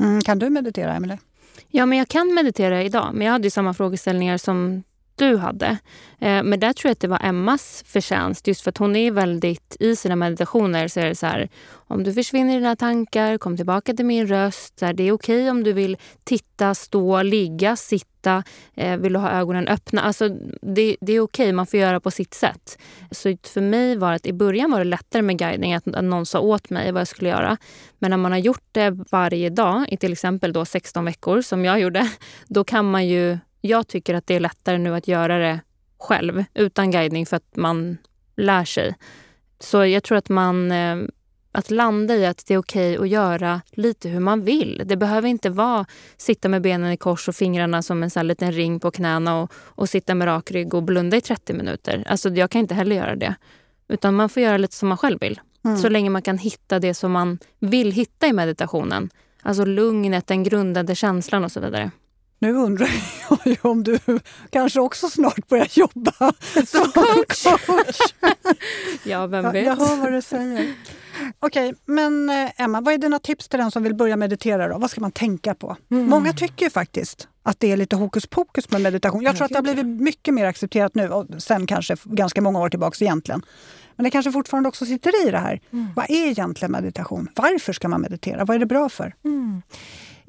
[0.00, 1.18] Mm, kan du meditera, Emelie?
[1.68, 3.10] Ja, men jag kan meditera idag.
[3.14, 4.82] Men jag hade samma frågeställningar som
[5.20, 5.78] du hade.
[6.18, 8.46] Eh, men där tror jag att det var Emmas förtjänst.
[8.46, 12.04] Just för att hon är väldigt, i sina meditationer så är det så här, om
[12.04, 14.78] du försvinner i dina tankar, kom tillbaka till min röst.
[14.78, 18.42] Så här, det är okej okay om du vill titta, stå, ligga, sitta.
[18.74, 20.02] Eh, vill du ha ögonen öppna?
[20.02, 20.28] Alltså,
[20.62, 22.78] det, det är okej, okay, man får göra på sitt sätt.
[23.10, 26.26] Så för mig var det i början var det lättare med guidning, att, att någon
[26.26, 27.56] sa åt mig vad jag skulle göra.
[27.98, 31.64] Men när man har gjort det varje dag, i till exempel då 16 veckor som
[31.64, 32.10] jag gjorde,
[32.48, 35.60] då kan man ju jag tycker att det är lättare nu att göra det
[35.98, 37.98] själv utan guidning för att man
[38.36, 38.94] lär sig.
[39.58, 40.96] Så jag tror att man eh,
[41.52, 44.82] att landa i att det är okej okay att göra lite hur man vill.
[44.84, 48.52] Det behöver inte vara sitta med benen i kors och fingrarna som en sån liten
[48.52, 52.04] ring på knäna och, och sitta med rak rygg och blunda i 30 minuter.
[52.06, 53.34] Alltså jag kan inte heller göra det.
[53.88, 55.40] Utan man får göra lite som man själv vill.
[55.64, 55.76] Mm.
[55.76, 59.10] Så länge man kan hitta det som man vill hitta i meditationen.
[59.42, 61.90] Alltså lugnet, den grundade känslan och så vidare.
[62.42, 62.88] Nu undrar
[63.30, 63.98] jag ju om du
[64.50, 66.12] kanske också snart börjar jobba
[66.66, 67.42] som coach.
[67.66, 67.98] coach.
[69.04, 69.54] ja, vem vet.
[69.54, 70.74] Jag, jag hör vad du säger.
[71.38, 74.68] Okej, men eh, Emma, vad är dina tips till den som vill börja meditera?
[74.68, 74.78] Då?
[74.78, 75.76] Vad ska man tänka på?
[75.90, 76.06] Mm.
[76.06, 79.22] Många tycker ju faktiskt att det är lite hokus pokus med meditation.
[79.22, 82.60] Jag tror att det har blivit mycket mer accepterat nu och sen kanske ganska många
[82.60, 83.42] år tillbaks egentligen.
[83.96, 85.60] Men det kanske fortfarande också sitter i det här.
[85.72, 85.88] Mm.
[85.96, 87.28] Vad är egentligen meditation?
[87.34, 88.44] Varför ska man meditera?
[88.44, 89.14] Vad är det bra för?
[89.24, 89.62] Mm.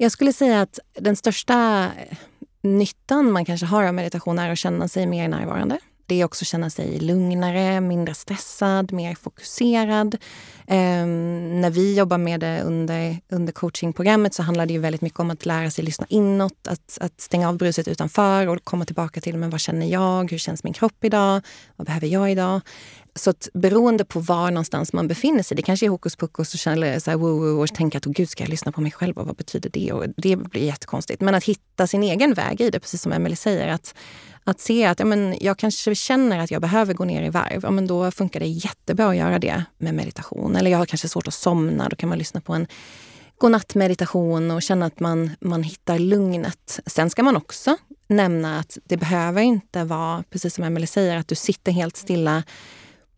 [0.02, 2.16] Jag skulle säga att den största eh,
[2.62, 5.78] nyttan man kanske har av meditation är att känna sig mer närvarande.
[6.06, 10.14] Det är också att känna sig lugnare, mindre stressad, mer fokuserad.
[10.66, 15.20] Um, när vi jobbar med det under, under coachingprogrammet så handlar det ju väldigt mycket
[15.20, 19.20] om att lära sig lyssna inåt, att, att stänga av bruset utanför och komma tillbaka
[19.20, 21.40] till men vad känner jag, hur känns min kropp idag,
[21.76, 22.60] vad behöver jag idag?
[23.14, 26.60] Så att beroende på var någonstans man befinner sig, det kanske är hokus pokus och
[26.60, 28.92] känner så här woo, woo och tänka att oh, gud ska jag lyssna på mig
[28.92, 29.92] själv och vad betyder det?
[29.92, 31.20] Och det blir jättekonstigt.
[31.20, 33.68] Men att hitta sin egen väg i det, precis som Emelie säger.
[33.68, 33.94] Att,
[34.44, 37.60] att se att ja, men jag kanske känner att jag behöver gå ner i varv.
[37.62, 40.56] Ja, men då funkar det jättebra att göra det med meditation.
[40.56, 42.66] Eller jag har kanske svårt att somna, då kan man lyssna på en
[43.38, 46.80] godnattmeditation och känna att man, man hittar lugnet.
[46.86, 51.28] Sen ska man också nämna att det behöver inte vara, precis som Emelie säger, att
[51.28, 52.42] du sitter helt stilla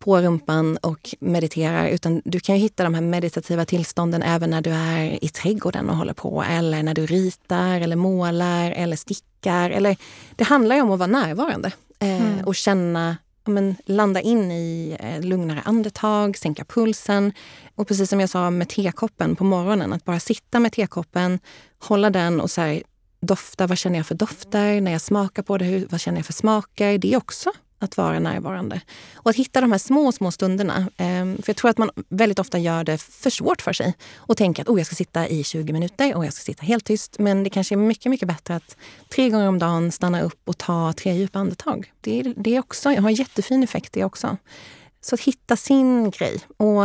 [0.04, 1.88] på rumpan och mediterar.
[1.88, 5.96] Utan du kan hitta de här meditativa tillstånden även när du är i trädgården och
[5.96, 6.44] håller på.
[6.50, 9.70] Eller när du ritar eller målar eller stickar.
[9.70, 9.96] Eller,
[10.36, 12.44] det handlar ju om att vara närvarande eh, mm.
[12.44, 17.32] och känna men, landa in i eh, lugnare andetag, sänka pulsen.
[17.74, 21.38] Och precis som jag sa med tekoppen på morgonen, att bara sitta med tekoppen,
[21.78, 22.82] hålla den och så här,
[23.20, 23.66] dofta.
[23.66, 24.80] Vad känner jag för dofter?
[24.80, 26.98] När jag smakar på det, hur, vad känner jag för smaker?
[26.98, 28.80] Det är också att vara närvarande.
[29.14, 30.86] Och att hitta de här små, små stunderna.
[30.96, 34.36] Ehm, för jag tror att man väldigt ofta gör det för svårt för sig och
[34.36, 37.18] tänker att oh, jag ska sitta i 20 minuter och jag ska sitta helt tyst.
[37.18, 38.76] Men det kanske är mycket, mycket bättre att
[39.14, 41.92] tre gånger om dagen stanna upp och ta tre djupa andetag.
[42.00, 44.36] Det, det också, har en jättefin effekt det också.
[45.00, 46.40] Så att hitta sin grej.
[46.56, 46.82] Och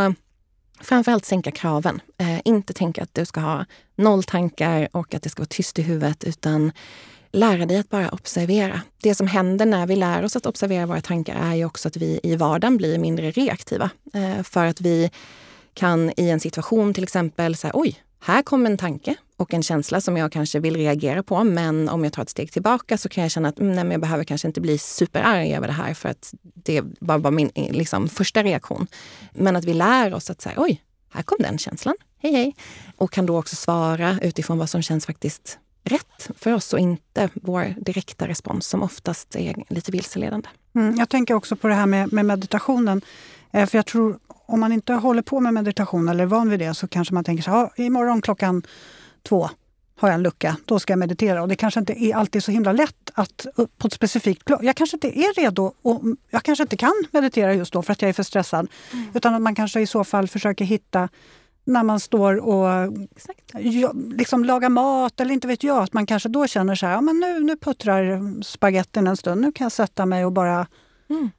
[0.82, 2.02] framförallt sänka kraven.
[2.18, 5.80] Eh, inte tänka att du ska ha noll tankar och att det ska vara tyst
[5.80, 6.72] i huvudet utan
[7.32, 8.82] lära dig att bara observera.
[9.02, 11.98] Det som händer när vi lär oss att observera våra tankar är ju också att
[11.98, 13.90] vi i vardagen blir mindre reaktiva.
[14.14, 15.12] Eh, för att vi
[15.74, 20.02] kan i en situation till exempel säga oj, här kom en tanke och en känsla
[20.02, 21.44] som jag kanske vill reagera på.
[21.44, 23.92] Men om jag tar ett steg tillbaka så kan jag känna att mm, nej, men
[23.92, 27.52] jag behöver kanske inte bli superarg över det här för att det var bara min
[27.56, 28.88] eh, liksom, första reaktion.
[29.34, 31.96] Men att vi lär oss att säga oj, här kom den känslan.
[32.22, 32.56] Hej hej.
[32.98, 37.30] Och kan då också svara utifrån vad som känns faktiskt rätt för oss och inte
[37.34, 40.50] vår direkta respons som oftast är lite vilseledande.
[40.76, 43.02] Mm, jag tänker också på det här med, med meditationen.
[43.52, 46.60] Eh, för jag tror om man inte håller på med meditation eller är van vid
[46.60, 48.64] det så kanske man tänker så här, imorgon klockan
[49.24, 49.50] två
[50.00, 51.42] har jag en lucka, då ska jag meditera.
[51.42, 53.46] Och det kanske inte är alltid så himla lätt att
[53.78, 57.74] på ett specifikt Jag kanske inte är redo och jag kanske inte kan meditera just
[57.74, 58.68] då för att jag är för stressad.
[58.94, 59.06] Mm.
[59.14, 61.10] Utan att man kanske i så fall försöker hitta
[61.64, 62.94] när man står och
[64.12, 67.02] liksom lagar mat eller inte vet jag, att man kanske då känner så här, ja,
[67.02, 70.68] men nu, nu puttrar spagettin en stund, nu kan jag sätta mig och bara
[71.10, 71.30] mm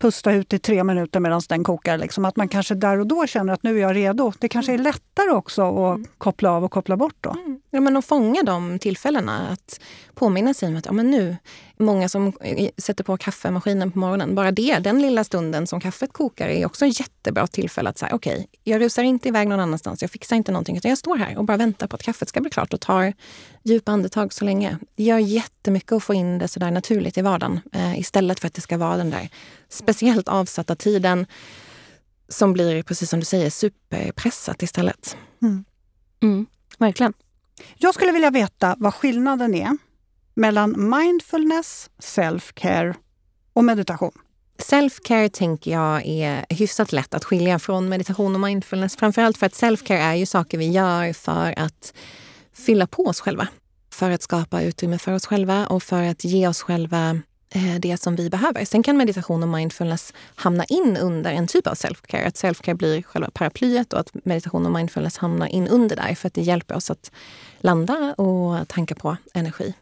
[0.00, 1.98] pusta ut i tre minuter medan den kokar.
[1.98, 2.24] Liksom.
[2.24, 4.32] Att man kanske där och då känner att nu är jag redo.
[4.38, 4.84] Det kanske är mm.
[4.84, 6.10] lättare också att mm.
[6.18, 7.30] koppla av och koppla bort då.
[7.30, 7.60] Mm.
[7.70, 9.48] Ja, men att fånga de tillfällena.
[9.48, 9.80] Att
[10.20, 11.36] påminna sig om att ja, men nu,
[11.76, 12.32] många som
[12.78, 16.86] sätter på kaffemaskinen på morgonen, bara det, den lilla stunden som kaffet kokar är också
[16.86, 20.36] ett jättebra tillfälle att säga okej, okay, jag rusar inte iväg någon annanstans, jag fixar
[20.36, 22.74] inte någonting, utan jag står här och bara väntar på att kaffet ska bli klart
[22.74, 23.12] och tar
[23.62, 24.78] djupa andetag så länge.
[24.96, 28.46] Det gör jättemycket att få in det så där naturligt i vardagen eh, istället för
[28.46, 29.28] att det ska vara den där
[29.68, 31.26] speciellt avsatta tiden
[32.28, 35.16] som blir, precis som du säger, superpressat istället.
[35.42, 35.64] Mm.
[36.22, 36.46] Mm,
[36.78, 37.12] verkligen.
[37.76, 39.76] Jag skulle vilja veta vad skillnaden är
[40.34, 42.94] mellan mindfulness, self-care
[43.52, 44.12] och meditation.
[44.58, 48.96] Self-care tänker jag är hyfsat lätt att skilja från meditation och mindfulness.
[48.96, 51.94] Framförallt för att self-care är ju saker vi gör för att
[52.52, 53.48] fylla på oss själva.
[53.92, 57.20] För att skapa utrymme för oss själva och för att ge oss själva
[57.54, 58.64] Eh, det som vi behöver.
[58.64, 62.26] Sen kan meditation och mindfulness hamna in under en typ av self-care.
[62.26, 66.26] Att self-care blir själva paraplyet och att meditation och mindfulness hamnar in under där för
[66.26, 67.10] att det hjälper oss att
[67.60, 69.74] landa och tanka på energi.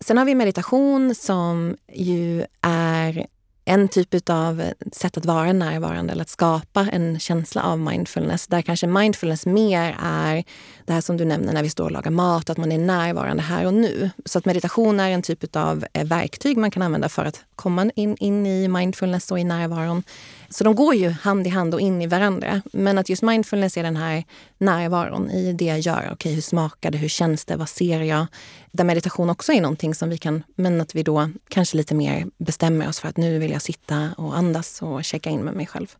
[0.00, 3.26] Sen har vi meditation som ju är
[3.64, 8.46] en typ av sätt att vara närvarande eller att skapa en känsla av mindfulness.
[8.46, 10.44] Där kanske mindfulness mer är
[10.90, 13.42] det här som du nämner när vi står och lagar mat, att man är närvarande
[13.42, 14.10] här och nu.
[14.24, 17.90] Så att meditation är en typ av eh, verktyg man kan använda för att komma
[17.94, 20.02] in, in i mindfulness och i närvaron.
[20.48, 22.62] Så de går ju hand i hand och in i varandra.
[22.72, 24.24] Men att just mindfulness är den här
[24.58, 25.98] närvaron i det jag gör.
[25.98, 26.98] Okej, okay, hur smakar det?
[26.98, 27.56] Hur känns det?
[27.56, 28.26] Vad ser jag?
[28.72, 32.26] Där meditation också är någonting som vi kan, men att vi då kanske lite mer
[32.38, 35.66] bestämmer oss för att nu vill jag sitta och andas och checka in med mig
[35.66, 35.94] själv.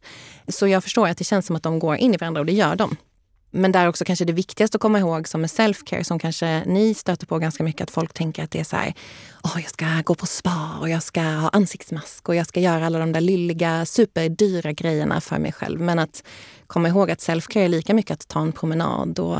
[0.48, 2.52] Så jag förstår att det känns som att de går in i varandra och det
[2.52, 2.96] gör de.
[3.50, 6.94] Men där också kanske det viktigaste att komma ihåg som är self-care, som kanske ni
[6.94, 8.94] stöter på ganska mycket, att folk tänker att det är så här,
[9.42, 12.86] oh, jag ska gå på spa och jag ska ha ansiktsmask och jag ska göra
[12.86, 15.80] alla de där lilliga superdyra grejerna för mig själv.
[15.80, 16.24] Men att
[16.66, 19.36] komma ihåg att self-care är lika mycket att ta en promenad och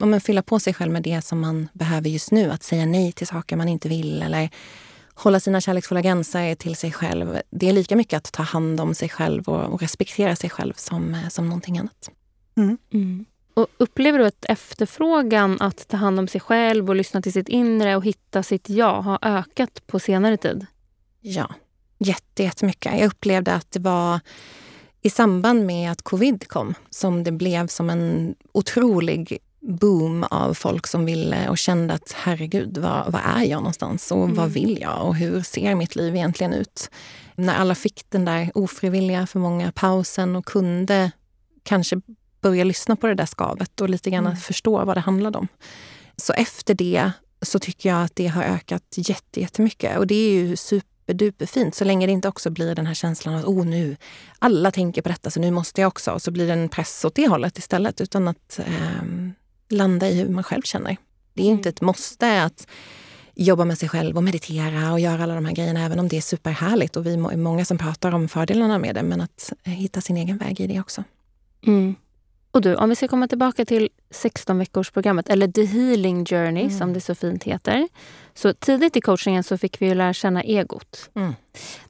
[0.00, 2.50] ja, men fylla på sig själv med det som man behöver just nu.
[2.50, 4.50] Att säga nej till saker man inte vill eller
[5.14, 7.40] hålla sina kärleksfulla gränser till sig själv.
[7.50, 10.72] Det är lika mycket att ta hand om sig själv och, och respektera sig själv
[10.76, 12.10] som, som någonting annat.
[12.56, 12.78] Mm.
[12.92, 13.24] Mm.
[13.60, 17.48] Och upplever du att efterfrågan att ta hand om sig själv och lyssna till sitt
[17.48, 20.66] inre och hitta sitt ja har ökat på senare tid?
[21.20, 21.54] Ja,
[22.36, 22.98] jättemycket.
[22.98, 24.20] Jag upplevde att det var
[25.02, 30.86] i samband med att covid kom som det blev som en otrolig boom av folk
[30.86, 34.36] som ville och kände att herregud, vad, vad är jag någonstans och mm.
[34.36, 36.90] vad vill jag och hur ser mitt liv egentligen ut?
[37.34, 41.10] När alla fick den där ofrivilliga, för många pausen och kunde
[41.62, 42.00] kanske
[42.40, 44.36] börja lyssna på det där skavet och lite grann mm.
[44.36, 45.48] förstå vad det handlade om.
[46.16, 48.82] Så efter det så tycker jag att det har ökat
[49.34, 49.98] jättemycket.
[49.98, 53.44] Och det är ju superduperfint så länge det inte också blir den här känslan av
[53.44, 53.96] oh nu,
[54.38, 56.12] alla tänker på detta så nu måste jag också.
[56.12, 59.02] Och så blir det en press åt det hållet istället utan att eh,
[59.68, 60.96] landa i hur man själv känner.
[61.34, 61.74] Det är inte mm.
[61.74, 62.66] ett måste att
[63.34, 66.16] jobba med sig själv och meditera och göra alla de här grejerna, även om det
[66.16, 69.02] är superhärligt och vi är många som pratar om fördelarna med det.
[69.02, 71.04] Men att hitta sin egen väg i det också.
[71.66, 71.94] Mm.
[72.52, 76.62] Och du, om vi ska komma tillbaka till 16 veckors programmet eller The Healing Journey
[76.62, 76.78] mm.
[76.78, 77.88] som det så fint heter.
[78.34, 81.10] Så tidigt i coachingen så fick vi lära känna egot.
[81.14, 81.34] Mm.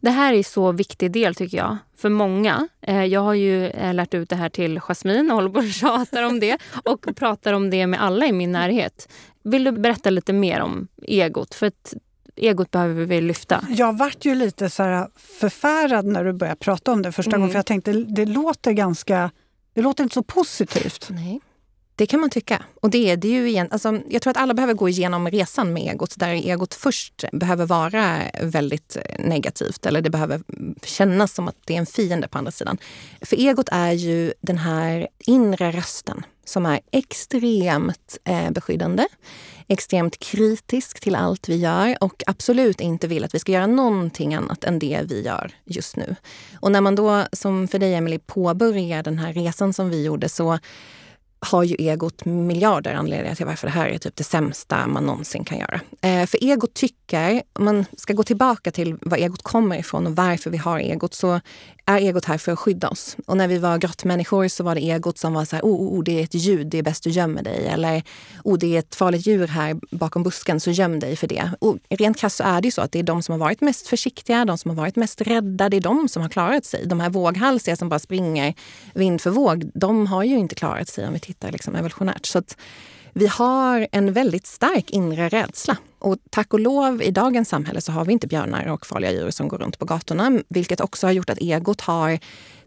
[0.00, 2.68] Det här är så viktig del tycker jag, för många.
[2.80, 5.66] Eh, jag har ju eh, lärt ut det här till Jasmine och håller på och
[5.66, 9.08] tjatar om det och pratar om det med alla i min närhet.
[9.42, 11.54] Vill du berätta lite mer om egot?
[11.54, 11.94] För att
[12.36, 13.64] egot behöver vi lyfta.
[13.68, 17.40] Jag vart ju lite så förfärad när du började prata om det första mm.
[17.40, 19.30] gången för jag tänkte det låter ganska
[19.80, 21.06] det låter inte så positivt.
[21.10, 21.40] Nej.
[21.96, 22.62] Det kan man tycka.
[22.80, 25.72] Och det är det ju igen, alltså, jag tror att alla behöver gå igenom resan
[25.72, 30.42] med egot där egot först behöver vara väldigt negativt eller det behöver
[30.82, 32.78] kännas som att det är en fiende på andra sidan.
[33.22, 39.06] För egot är ju den här inre rösten som är extremt eh, beskyddande,
[39.68, 44.34] extremt kritisk till allt vi gör och absolut inte vill att vi ska göra någonting
[44.34, 46.16] annat än det vi gör just nu.
[46.60, 50.28] Och när man då, som för dig Emily, påbörjar den här resan som vi gjorde
[50.28, 50.58] så
[51.40, 55.44] har ju egot miljarder anledningar till varför det här är typ det sämsta man någonsin
[55.44, 55.80] kan göra.
[56.00, 60.16] Eh, för egot tycker, om man ska gå tillbaka till var egot kommer ifrån och
[60.16, 61.40] varför vi har egot, så
[61.86, 63.16] är egot här för att skydda oss.
[63.26, 65.98] Och när vi var grottmänniskor så var det egot som var så här, oh, oh,
[65.98, 67.66] oh, det är ett ljud, det är bäst du gömmer dig.
[67.66, 68.02] Eller,
[68.44, 71.50] oh, det är ett farligt djur här bakom busken, så göm dig för det.
[71.58, 73.60] Och rent krasst så är det ju så att det är de som har varit
[73.60, 76.86] mest försiktiga, de som har varit mest rädda, det är de som har klarat sig.
[76.86, 78.54] De här våghalsiga som bara springer
[78.94, 82.26] vind för våg, de har ju inte klarat sig om vi tittar liksom evolutionärt.
[82.26, 82.56] Så att
[83.12, 85.76] vi har en väldigt stark inre rädsla.
[85.98, 89.30] Och tack och lov i dagens samhälle så har vi inte björnar och farliga djur
[89.30, 90.42] som går runt på gatorna.
[90.48, 92.18] Vilket också har gjort att egot har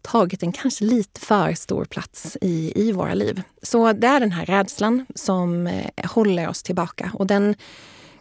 [0.02, 3.42] tagit en kanske lite för stor plats i, i våra liv.
[3.62, 7.12] Så det är den här rädslan som eh, håller oss tillbaka.
[7.14, 7.56] Och den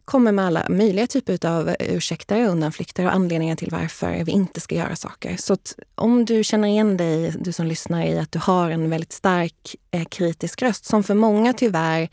[0.05, 4.61] kommer med alla möjliga typer av eh, ursäkter, undanflykter och anledningar till varför vi inte
[4.61, 5.37] ska göra saker.
[5.37, 5.57] Så
[5.95, 9.77] om du känner igen dig, du som lyssnar, i att du har en väldigt stark
[9.91, 12.09] eh, kritisk röst som för många tyvärr,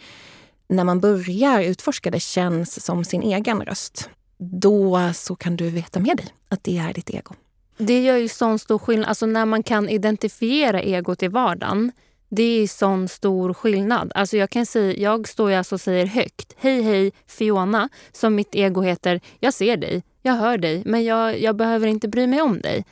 [0.67, 4.09] när man börjar utforska det, känns som sin egen röst.
[4.37, 7.35] Då så kan du veta med dig att det är ditt ego.
[7.77, 9.09] Det gör ju sån stor skillnad.
[9.09, 11.91] Alltså när man kan identifiera egot i vardagen
[12.29, 14.11] det är sån stor skillnad.
[14.15, 18.55] Alltså jag, kan säga, jag står alltså och säger högt, hej hej Fiona, som mitt
[18.55, 19.21] ego heter.
[19.39, 22.85] Jag ser dig, jag hör dig, men jag, jag behöver inte bry mig om dig.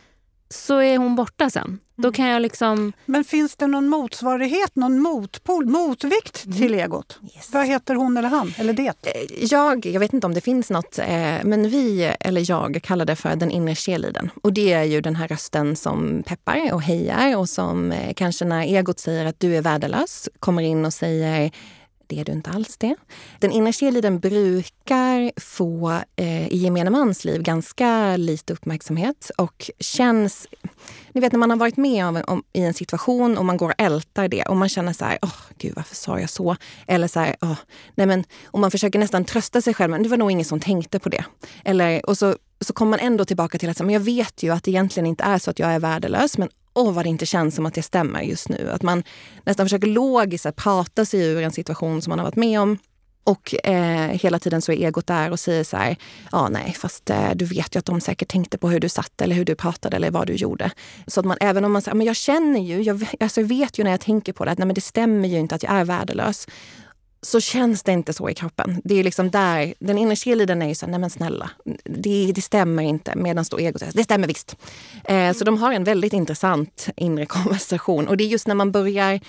[0.49, 1.79] Så är hon borta sen.
[1.95, 2.93] Då kan jag liksom...
[3.05, 6.57] Men finns det någon motsvarighet, någon motpol, motvikt mm.
[6.57, 7.19] till egot?
[7.35, 7.49] Yes.
[7.53, 8.53] Vad heter hon eller han?
[8.57, 8.87] Eller det?
[8.87, 13.05] Eh, jag, jag vet inte om det finns något, eh, men vi, eller jag, kallar
[13.05, 14.29] det för den inre cheerleadern.
[14.43, 18.45] Och det är ju den här rösten som peppar och hejar och som eh, kanske
[18.45, 21.51] när egot säger att du är värdelös kommer in och säger
[22.07, 22.95] det är du inte alls det.
[23.39, 30.47] Den inre cheerleadern brukar få eh, i gemene mans liv ganska lite uppmärksamhet och känns...
[31.11, 33.69] Ni vet när man har varit med om, om, i en situation och man går
[33.69, 36.55] och ältar det och man känner så här, åh oh, gud varför sa jag så?
[36.87, 37.57] Eller så här, oh,
[37.95, 40.59] nej men, och man försöker nästan trösta sig själv, men det var nog ingen som
[40.59, 41.25] tänkte på det.
[41.65, 44.63] Eller, och så, så kommer man ändå tillbaka till att men jag vet ju att
[44.63, 47.55] det egentligen inte är så att jag är värdelös, men åh vad det inte känns
[47.55, 48.69] som att det stämmer just nu.
[48.71, 49.03] Att man
[49.45, 52.77] nästan försöker logiskt prata sig ur en situation som man har varit med om.
[53.23, 55.95] Och eh, hela tiden så är egot där och säger så här,
[56.31, 59.21] ja nej fast eh, du vet ju att de säkert tänkte på hur du satt
[59.21, 60.71] eller hur du pratade eller vad du gjorde.
[61.07, 63.79] Så att man även om man säger, men jag känner ju, jag, alltså, jag vet
[63.79, 65.73] ju när jag tänker på det att nej men det stämmer ju inte att jag
[65.73, 66.47] är värdelös
[67.27, 68.81] så känns det inte så i kroppen.
[68.83, 71.49] Det är liksom där, den inre cheerleadern är ju såhär, nej men snälla,
[71.83, 73.15] det, det stämmer inte.
[73.15, 74.55] Medan då egot säger, det stämmer visst.
[75.03, 78.07] Eh, så de har en väldigt intressant inre konversation.
[78.07, 79.19] Och det är just när man börjar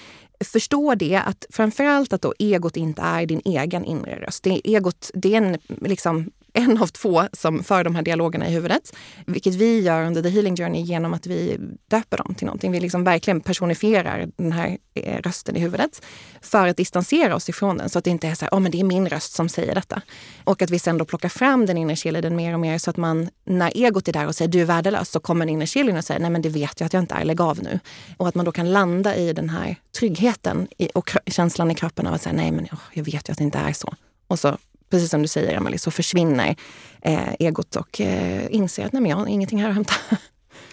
[0.44, 4.42] förstå det, att framförallt att då egot inte är din egen inre röst.
[4.42, 8.48] Det är egot, det är en liksom en av två som för de här dialogerna
[8.48, 8.96] i huvudet.
[9.26, 11.58] Vilket vi gör under The Healing Journey genom att vi
[11.90, 12.72] döper dem till någonting.
[12.72, 16.02] Vi liksom verkligen personifierar den här eh, rösten i huvudet
[16.42, 17.88] för att distansera oss ifrån den.
[17.88, 19.74] Så att det inte är så här, oh, men det är min röst som säger
[19.74, 20.02] detta.
[20.44, 22.96] Och att vi sen då plockar fram den inre cheerleadern mer och mer så att
[22.96, 25.98] man, när egot är där och säger du är värdelös, så kommer den inre cheerleadern
[25.98, 27.80] och säger nej men det vet jag att jag inte är, lägg av nu.
[28.16, 32.14] Och att man då kan landa i den här tryggheten och känslan i kroppen av
[32.14, 33.94] att säga nej men oh, jag vet ju att det inte är så.
[34.26, 34.58] Och så
[34.90, 36.56] precis som du säger Emelie, så försvinner
[37.02, 39.94] eh, egot och eh, inser att nej, men jag har ingenting här att hämta.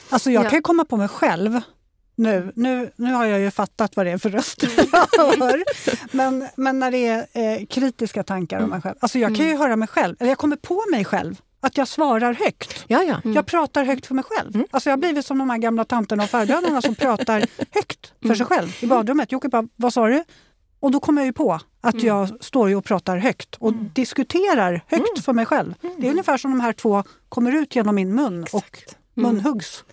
[0.10, 0.49] Alltså jag ja.
[0.49, 1.62] kan ju komma på mig själv
[2.17, 4.63] nu, nu, nu har jag ju fattat vad det är för röst
[5.17, 5.63] jag hör.
[6.12, 8.95] Men, men när det är eh, kritiska tankar om mig själv.
[8.99, 9.62] Alltså jag kan ju mm.
[9.62, 12.86] höra mig själv, eller jag kommer på mig själv att jag svarar högt.
[12.88, 13.21] Ja, ja.
[13.23, 13.36] Mm.
[13.36, 14.56] Jag pratar högt för mig själv.
[14.56, 14.67] Mm.
[14.71, 17.39] Alltså jag har blivit som de här gamla tanterna och farbröderna som pratar
[17.71, 18.38] högt för mm.
[18.38, 19.32] sig själv i badrummet.
[19.32, 20.23] Jocke bara, vad sa du?
[20.80, 22.07] Och då kommer jag ju på att mm.
[22.07, 23.89] jag står och pratar högt och mm.
[23.93, 25.23] diskuterar högt mm.
[25.23, 25.73] för mig själv.
[25.83, 25.95] Mm.
[25.99, 28.55] Det är ungefär som de här två kommer ut genom min mun Exakt.
[28.55, 29.34] och mm.
[29.34, 29.84] munhuggs.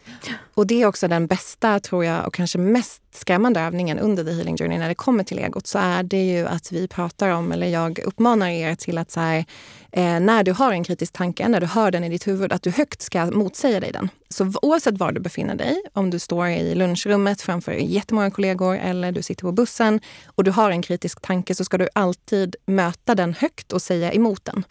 [0.54, 4.32] Och det är också den bästa, tror jag, och kanske mest skrämmande övningen under The
[4.32, 7.52] Healing Journey när det kommer till egot så är det ju att vi pratar om,
[7.52, 9.44] eller jag uppmanar er till att så här,
[9.92, 12.62] eh, när du har en kritisk tanke, när du hör den i ditt huvud, att
[12.62, 14.08] du högt ska motsäga dig den.
[14.28, 19.12] Så oavsett var du befinner dig, om du står i lunchrummet framför jättemånga kollegor eller
[19.12, 23.14] du sitter på bussen och du har en kritisk tanke så ska du alltid möta
[23.14, 24.64] den högt och säga emot den.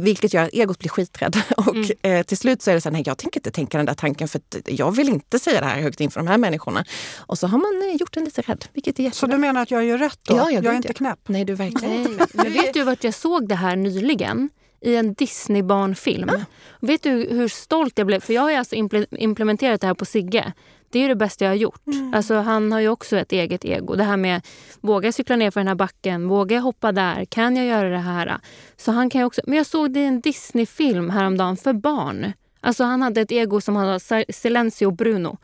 [0.00, 1.36] Vilket gör att egot blir skiträdd.
[1.56, 1.90] Och mm.
[2.02, 3.94] eh, till slut så är det så här, nej jag tänker inte tänka den där
[3.94, 6.84] tanken för jag vill inte säga det här högt inför de här människorna.
[7.18, 9.20] Och så har man eh, gjort en lite rädd, vilket är jättebra.
[9.20, 10.36] Så du menar att jag gör rätt då?
[10.36, 11.18] Ja, jag, jag är inte knäpp?
[11.26, 14.50] Nej, du är verkligen inte Men vet du vart jag såg det här nyligen?
[14.80, 16.28] i en Disney-barnfilm.
[16.28, 16.44] Ah.
[16.80, 18.20] Vet du hur stolt jag blev?
[18.20, 18.74] För jag har alltså
[19.10, 20.52] implementerat det här på Sigge.
[20.92, 21.86] Det är det bästa jag har gjort.
[21.86, 22.14] Mm.
[22.14, 23.94] Alltså, han har ju också ett eget ego.
[23.94, 24.46] Det här med,
[24.80, 26.28] vågar jag cykla ner för den här backen?
[26.28, 27.24] Vågar jag hoppa där?
[27.24, 28.38] Kan jag göra det här?
[28.76, 32.32] Så han kan också, men jag såg det i en Disney-film häromdagen för barn.
[32.60, 35.38] Alltså han hade ett ego som han Silencio Bruno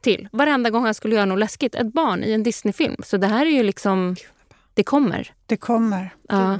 [0.00, 0.28] till.
[0.32, 1.74] Varenda gång han skulle göra något läskigt.
[1.74, 2.96] Ett barn i en Disney-film.
[3.04, 4.16] Så det här är ju liksom...
[4.74, 5.32] Det kommer.
[5.46, 6.14] Det kommer.
[6.28, 6.58] Ja.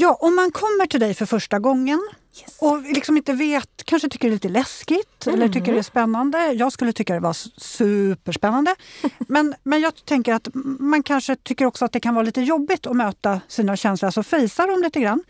[0.00, 2.08] Ja, om man kommer till dig för första gången
[2.40, 2.56] yes.
[2.58, 5.40] och liksom inte vet, kanske tycker det är lite läskigt mm.
[5.40, 6.52] eller tycker det är spännande.
[6.52, 8.74] Jag skulle tycka det var superspännande.
[9.18, 12.86] men, men jag tänker att man kanske tycker också att det kan vara lite jobbigt
[12.86, 15.24] att möta sina känslor, alltså fejsa dem lite grann.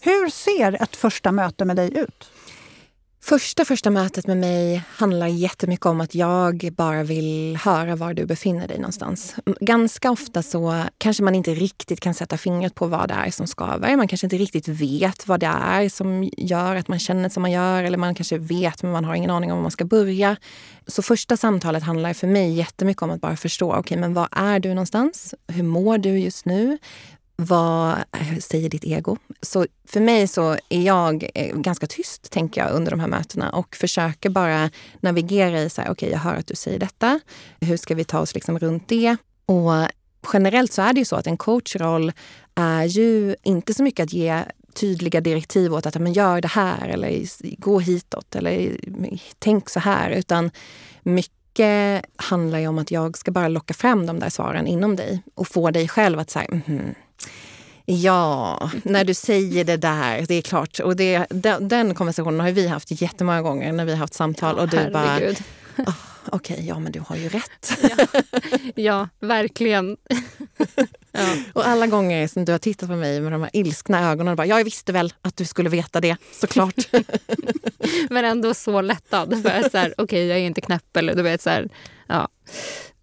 [0.00, 2.30] Hur ser ett första möte med dig ut?
[3.24, 8.26] Första, första mötet med mig handlar jättemycket om att jag bara vill höra var du
[8.26, 9.34] befinner dig någonstans.
[9.60, 13.46] Ganska ofta så kanske man inte riktigt kan sätta fingret på vad det är som
[13.46, 13.96] skaver.
[13.96, 17.50] Man kanske inte riktigt vet vad det är som gör att man känner som man
[17.50, 17.84] gör.
[17.84, 20.36] Eller man kanske vet men man har ingen aning om var man ska börja.
[20.86, 24.28] Så första samtalet handlar för mig jättemycket om att bara förstå, okej okay, men var
[24.30, 25.34] är du någonstans?
[25.48, 26.78] Hur mår du just nu?
[27.36, 27.96] Vad
[28.40, 29.16] säger ditt ego?
[29.42, 33.50] Så för mig så är jag eh, ganska tyst, tänker jag, under de här mötena
[33.50, 37.20] och försöker bara navigera i så här, okej, okay, jag hör att du säger detta.
[37.60, 39.16] Hur ska vi ta oss liksom runt det?
[39.46, 39.72] Och
[40.32, 42.12] generellt så är det ju så att en coachroll
[42.54, 46.88] är ju inte så mycket att ge tydliga direktiv åt att men gör det här
[46.88, 47.22] eller
[47.60, 48.76] gå hitåt eller
[49.38, 50.50] tänk så här, utan
[51.02, 55.22] mycket handlar ju om att jag ska bara locka fram de där svaren inom dig
[55.34, 56.94] och få dig själv att säga mm,
[57.84, 60.80] Ja, när du säger det där, det är klart.
[60.80, 64.54] Och det, den, den konversationen har vi haft jättemånga gånger när vi har haft samtal.
[64.56, 65.42] Ja, och du herregud.
[65.76, 65.94] bara, oh,
[66.26, 67.78] okej, okay, ja men du har ju rätt.
[67.96, 68.22] Ja,
[68.74, 69.96] ja verkligen.
[71.12, 71.36] ja.
[71.52, 74.36] Och alla gånger som du har tittat på mig med de här ilskna ögonen och
[74.36, 76.88] bara, jag visste väl att du skulle veta det, såklart.
[78.10, 79.42] men ändå så lättad.
[79.42, 81.68] För att så här, okej, okay, jag är inte knäpp eller du vet så här,
[82.06, 82.28] ja.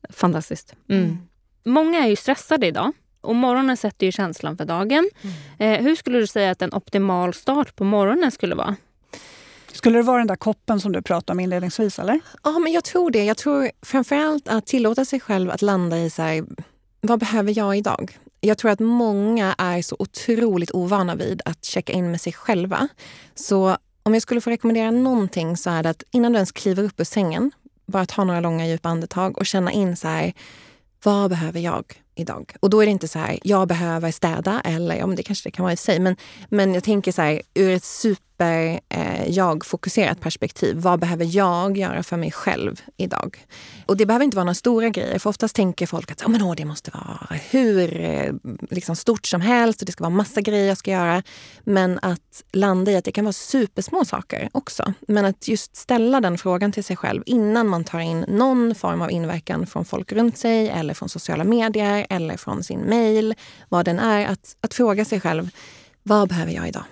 [0.09, 0.73] Fantastiskt.
[0.89, 1.03] Mm.
[1.03, 1.17] Mm.
[1.65, 2.91] Många är ju stressade idag.
[3.21, 5.09] Och morgonen sätter ju känslan för dagen.
[5.21, 5.73] Mm.
[5.73, 8.75] Eh, hur skulle du säga att en optimal start på morgonen skulle vara?
[9.71, 11.99] Skulle det vara den där koppen som du pratade om inledningsvis?
[11.99, 12.19] eller?
[12.43, 13.23] Ja, men jag tror det.
[13.23, 16.45] Jag tror framförallt att tillåta sig själv att landa i så här,
[17.01, 18.17] vad behöver jag idag?
[18.41, 22.87] Jag tror att många är så otroligt ovana vid att checka in med sig själva.
[23.35, 26.83] Så om jag skulle få rekommendera någonting så är det att innan du ens kliver
[26.83, 27.51] upp ur sängen,
[27.85, 30.33] bara ta några långa djupa andetag och känna in så här,
[31.03, 32.55] vad behöver jag idag?
[32.59, 35.49] Och då är det inte så här, jag behöver städa eller, ja men det kanske
[35.49, 36.15] det kan vara i sig, men,
[36.49, 40.77] men jag tänker så här, ur ett super eh, jag-fokuserat perspektiv.
[40.77, 43.45] Vad behöver jag göra för mig själv idag?
[43.85, 46.43] Och det behöver inte vara några stora grejer, för oftast tänker folk att oh, men,
[46.43, 48.33] oh, det måste vara hur eh,
[48.69, 51.23] liksom, stort som helst och det ska vara massa grejer jag ska göra.
[51.63, 54.93] Men att landa i att det kan vara supersmå saker också.
[55.07, 59.01] Men att just ställa den frågan till sig själv innan man tar in någon form
[59.01, 63.35] av inverkan från folk runt sig eller från sociala medier eller från sin mail,
[63.69, 64.27] vad den är.
[64.27, 65.49] Att, att fråga sig själv,
[66.03, 66.83] vad behöver jag idag?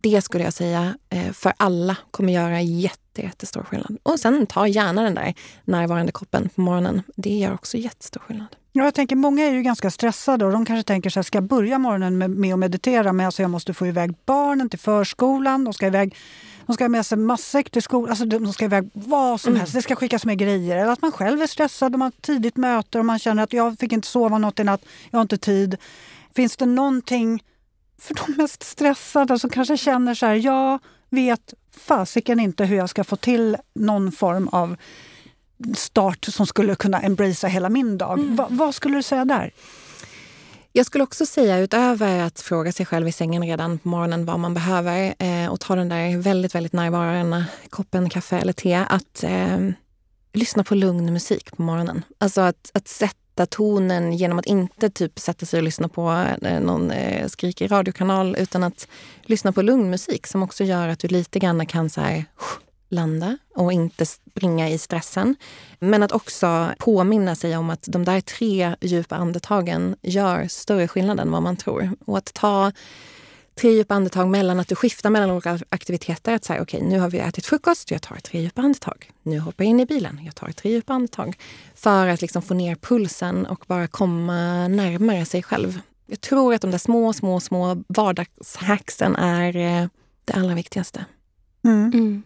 [0.00, 3.98] Det skulle jag säga eh, för alla kommer göra jätte, jättestor skillnad.
[4.02, 7.02] Och sen ta gärna den där närvarande koppen på morgonen.
[7.16, 8.56] Det gör också jättestor skillnad.
[8.72, 11.36] Ja, jag tänker, många är ju ganska stressade och de kanske tänker så här, ska
[11.36, 14.78] jag börja morgonen med, med att meditera men alltså jag måste få iväg barnen till
[14.78, 16.16] förskolan, de ska iväg
[16.66, 19.60] de ska ha med sig matsäck till skolan, alltså de ska iväg vad som mm.
[19.60, 19.74] helst.
[19.74, 20.76] Det ska skickas med grejer.
[20.76, 23.52] Eller att man själv är stressad och man har tidigt möte och man känner att
[23.52, 25.76] jag fick inte sova något i natt, jag har inte tid.
[26.34, 27.42] Finns det någonting
[27.98, 30.78] för de mest stressade som kanske känner så här, jag
[31.10, 34.76] vet fasiken inte hur jag ska få till någon form av
[35.76, 38.18] start som skulle kunna embracea hela min dag.
[38.18, 38.36] Mm.
[38.36, 39.52] Va, vad skulle du säga där?
[40.76, 44.40] Jag skulle också säga utöver att fråga sig själv i sängen redan på morgonen vad
[44.40, 49.24] man behöver eh, och ta den där väldigt, väldigt närvarande koppen kaffe eller te, att
[49.24, 49.58] eh,
[50.32, 52.02] lyssna på lugn musik på morgonen.
[52.18, 56.60] Alltså att, att sätta tonen genom att inte typ sätta sig och lyssna på eh,
[56.60, 58.88] någon eh, skrikig radiokanal utan att
[59.22, 62.24] lyssna på lugn musik som också gör att du lite grann kan så här,
[62.94, 65.36] landa och inte springa i stressen.
[65.78, 71.20] Men att också påminna sig om att de där tre djupa andetagen gör större skillnad
[71.20, 71.90] än vad man tror.
[72.06, 72.72] Och att ta
[73.54, 76.34] tre djupa andetag mellan att du skiftar mellan olika aktiviteter.
[76.34, 79.10] Att säga okej, okay, nu har vi ätit frukost, jag tar tre djupa andetag.
[79.22, 81.36] Nu hoppar jag in i bilen, jag tar tre djupa andetag.
[81.74, 85.80] För att liksom få ner pulsen och bara komma närmare sig själv.
[86.06, 89.88] Jag tror att de där små, små, små vardagshacksen är eh,
[90.24, 91.04] det allra viktigaste.
[91.64, 91.90] Mm.
[91.94, 92.22] Mm.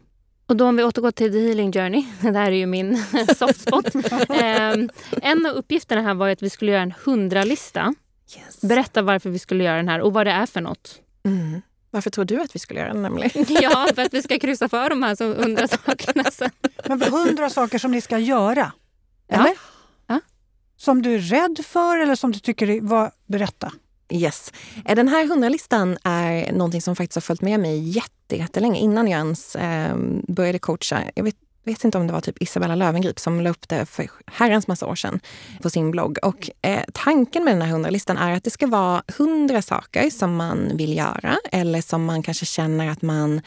[0.49, 3.05] Och då om vi återgår till The Healing Journey, det här är ju min
[3.36, 3.94] soft spot.
[4.28, 4.72] eh,
[5.22, 7.94] en av uppgifterna här var att vi skulle göra en hundralista.
[8.36, 8.61] Yes.
[8.61, 11.01] Berätta varför vi skulle göra den här och vad det är för något.
[11.24, 11.62] Mm.
[11.90, 13.30] Varför tror du att vi skulle göra den nämligen?
[13.62, 16.51] ja, för att vi ska kryssa för de här hundra sakerna sen.
[16.84, 18.72] Men hundra saker som ni ska göra?
[19.28, 19.46] Eller?
[19.46, 19.55] Ja.
[20.07, 20.20] ja.
[20.76, 22.80] Som du är rädd för eller som du tycker...
[22.80, 23.72] Vad, berätta.
[24.11, 24.52] Yes.
[24.84, 29.18] Eh, den här hundralistan är någonting som faktiskt har följt med mig jättelänge innan jag
[29.18, 29.96] ens eh,
[30.28, 31.02] började coacha.
[31.14, 31.36] Jag vet
[31.68, 34.86] vet inte om det var typ Isabella Lövengrip som la upp det för herrans massa
[34.86, 35.20] år sedan
[35.62, 36.18] på sin blogg.
[36.22, 40.36] Och eh, tanken med den här hundralistan är att det ska vara hundra saker som
[40.36, 43.40] man vill göra eller som man kanske känner att man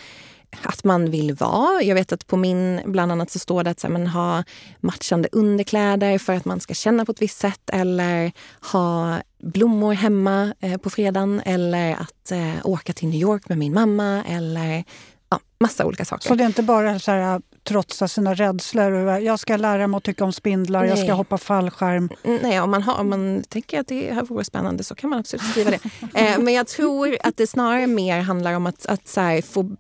[0.64, 1.82] att man vill vara.
[1.82, 4.44] Jag vet att på min bland annat så står det att så här, men, ha
[4.80, 8.32] matchande underkläder för att man ska känna på ett visst sätt eller
[8.72, 13.74] ha blommor hemma eh, på fredagen eller att eh, åka till New York med min
[13.74, 14.84] mamma eller
[15.30, 16.28] ja, massa olika saker.
[16.28, 19.20] Så det är inte bara så här, trotsa sina rädslor?
[19.20, 20.90] Jag ska lära mig att tycka om spindlar, Nej.
[20.90, 22.10] jag ska hoppa fallskärm.
[22.24, 25.20] Nej, om man, har, om man tänker att det här vore spännande så kan man
[25.20, 25.80] absolut skriva det.
[26.20, 29.76] eh, men jag tror att det snarare mer handlar om att, att här, få,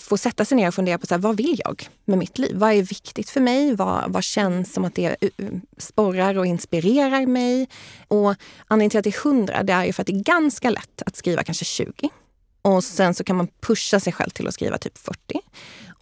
[0.00, 2.56] få sätta sig ner och fundera på så här, vad vill jag med mitt liv?
[2.56, 3.74] Vad är viktigt för mig?
[3.74, 7.68] Vad, vad känns som att det uh, sporrar och inspirerar mig?
[8.08, 8.34] Och
[8.66, 11.02] anledningen till att det är 100 det är ju för att det är ganska lätt
[11.06, 12.10] att skriva kanske 20.
[12.66, 15.40] Och sen så kan man pusha sig själv till att skriva typ 40.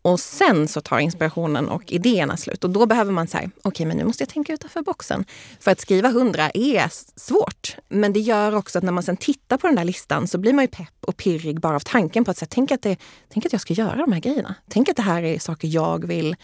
[0.04, 2.64] Och sen så tar inspirationen och idéerna slut.
[2.64, 5.24] Och då behöver man säga, okej okay, men nu måste jag tänka utanför boxen.
[5.60, 6.90] För att skriva 100 är
[7.20, 7.76] svårt.
[7.88, 10.52] Men det gör också att när man sen tittar på den där listan så blir
[10.52, 12.96] man ju pepp och pirrig bara av tanken på att säga, tänk att, det,
[13.28, 14.54] tänk att jag ska göra de här grejerna.
[14.68, 16.36] Tänk att det här är saker jag vill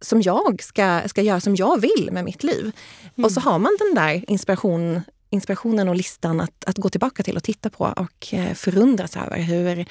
[0.00, 2.72] som jag ska, ska göra som jag vill med mitt liv.
[3.16, 3.24] Mm.
[3.24, 5.00] Och så har man den där inspiration,
[5.30, 9.38] inspirationen och listan att, att gå tillbaka till och titta på och eh, förundras över
[9.38, 9.86] hur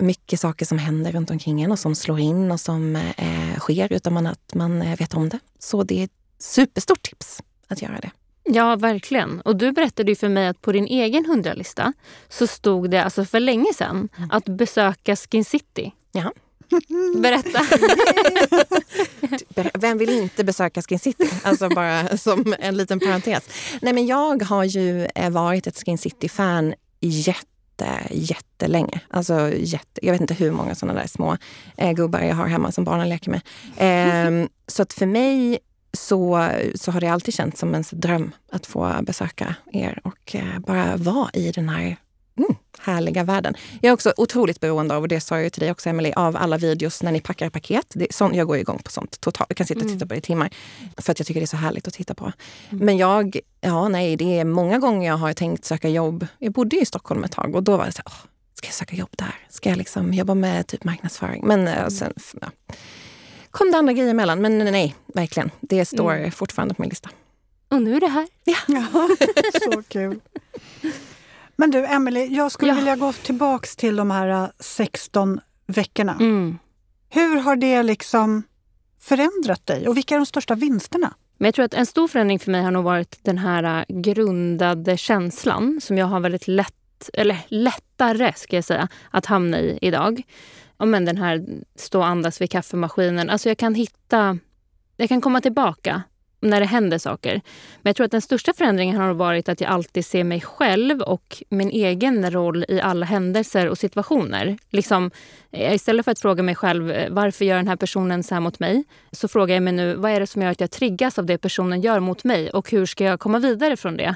[0.00, 3.92] mycket saker som händer runt omkring en och som slår in och som eh, sker
[3.92, 5.38] utan att man eh, vet om det.
[5.58, 8.10] Så det är ett superstort tips att göra det.
[8.44, 9.40] Ja, verkligen.
[9.40, 11.92] Och du berättade ju för mig att på din egen hundralista
[12.28, 14.30] så stod det alltså för länge sedan mm.
[14.32, 15.92] att besöka Skin City.
[16.12, 16.32] Ja.
[17.16, 17.66] Berätta.
[19.78, 21.30] Vem vill inte besöka Skin City?
[21.42, 23.48] Alltså bara som en liten parentes.
[23.82, 27.46] Nej, men jag har ju eh, varit ett Skin City-fan jätte
[28.10, 29.00] jättelänge.
[29.10, 31.36] Alltså jätte, jag vet inte hur många såna där små
[31.76, 33.40] eh, gubbar jag har hemma som barnen leker med.
[33.76, 35.58] Eh, så att för mig
[35.92, 40.58] så, så har det alltid känts som en dröm att få besöka er och eh,
[40.58, 41.96] bara vara i den här
[42.44, 43.54] mm, härliga världen.
[43.80, 46.36] Jag är också otroligt beroende av, och det sa jag till dig också Emelie, av
[46.36, 47.86] alla videos när ni packar paket.
[47.94, 49.50] Det är sånt, jag går igång på sånt totalt.
[49.50, 50.08] Jag kan sitta och titta mm.
[50.08, 50.50] på det i timmar.
[50.96, 52.32] För att jag tycker det är så härligt att titta på.
[52.70, 52.84] Mm.
[52.84, 56.26] Men jag, ja nej, det är många gånger jag har tänkt söka jobb.
[56.38, 58.14] Jag bodde i Stockholm ett tag och då var det så här,
[58.54, 59.34] ska jag söka jobb där?
[59.48, 61.46] Ska jag liksom jobba med typ marknadsföring?
[61.46, 61.90] Men eh, mm.
[61.90, 62.50] sen ja,
[63.50, 64.40] kom det andra grejer emellan.
[64.40, 65.50] Men nej, verkligen.
[65.60, 66.32] Det står mm.
[66.32, 67.10] fortfarande på min lista.
[67.68, 68.28] Och nu är det här.
[68.44, 69.08] Ja, ja
[69.72, 70.20] så kul.
[71.60, 72.76] Men du, Emelie, jag skulle ja.
[72.76, 76.12] vilja gå tillbaks till de här 16 äh, veckorna.
[76.20, 76.58] Mm.
[77.08, 78.42] Hur har det liksom
[79.00, 81.14] förändrat dig och vilka är de största vinsterna?
[81.38, 84.00] Men jag tror att en stor förändring för mig har nog varit den här äh,
[84.00, 89.78] grundade känslan som jag har väldigt lätt, eller lättare ska jag säga, att hamna i
[89.82, 90.22] idag.
[90.78, 91.46] Ja, men den här
[91.76, 93.30] stå och andas vid kaffemaskinen.
[93.30, 94.38] Alltså jag kan hitta,
[94.96, 96.02] jag kan komma tillbaka
[96.40, 97.40] när det händer saker.
[97.82, 101.00] Men jag tror att den största förändringen har varit att jag alltid ser mig själv
[101.00, 104.58] och min egen roll i alla händelser och situationer.
[104.70, 105.10] Liksom,
[105.50, 108.40] eh, istället för att fråga mig själv eh, varför gör den här personen så här
[108.40, 108.84] mot mig?
[109.12, 111.38] Så frågar jag mig nu vad är det som gör att jag triggas av det
[111.38, 114.14] personen gör mot mig och hur ska jag komma vidare från det?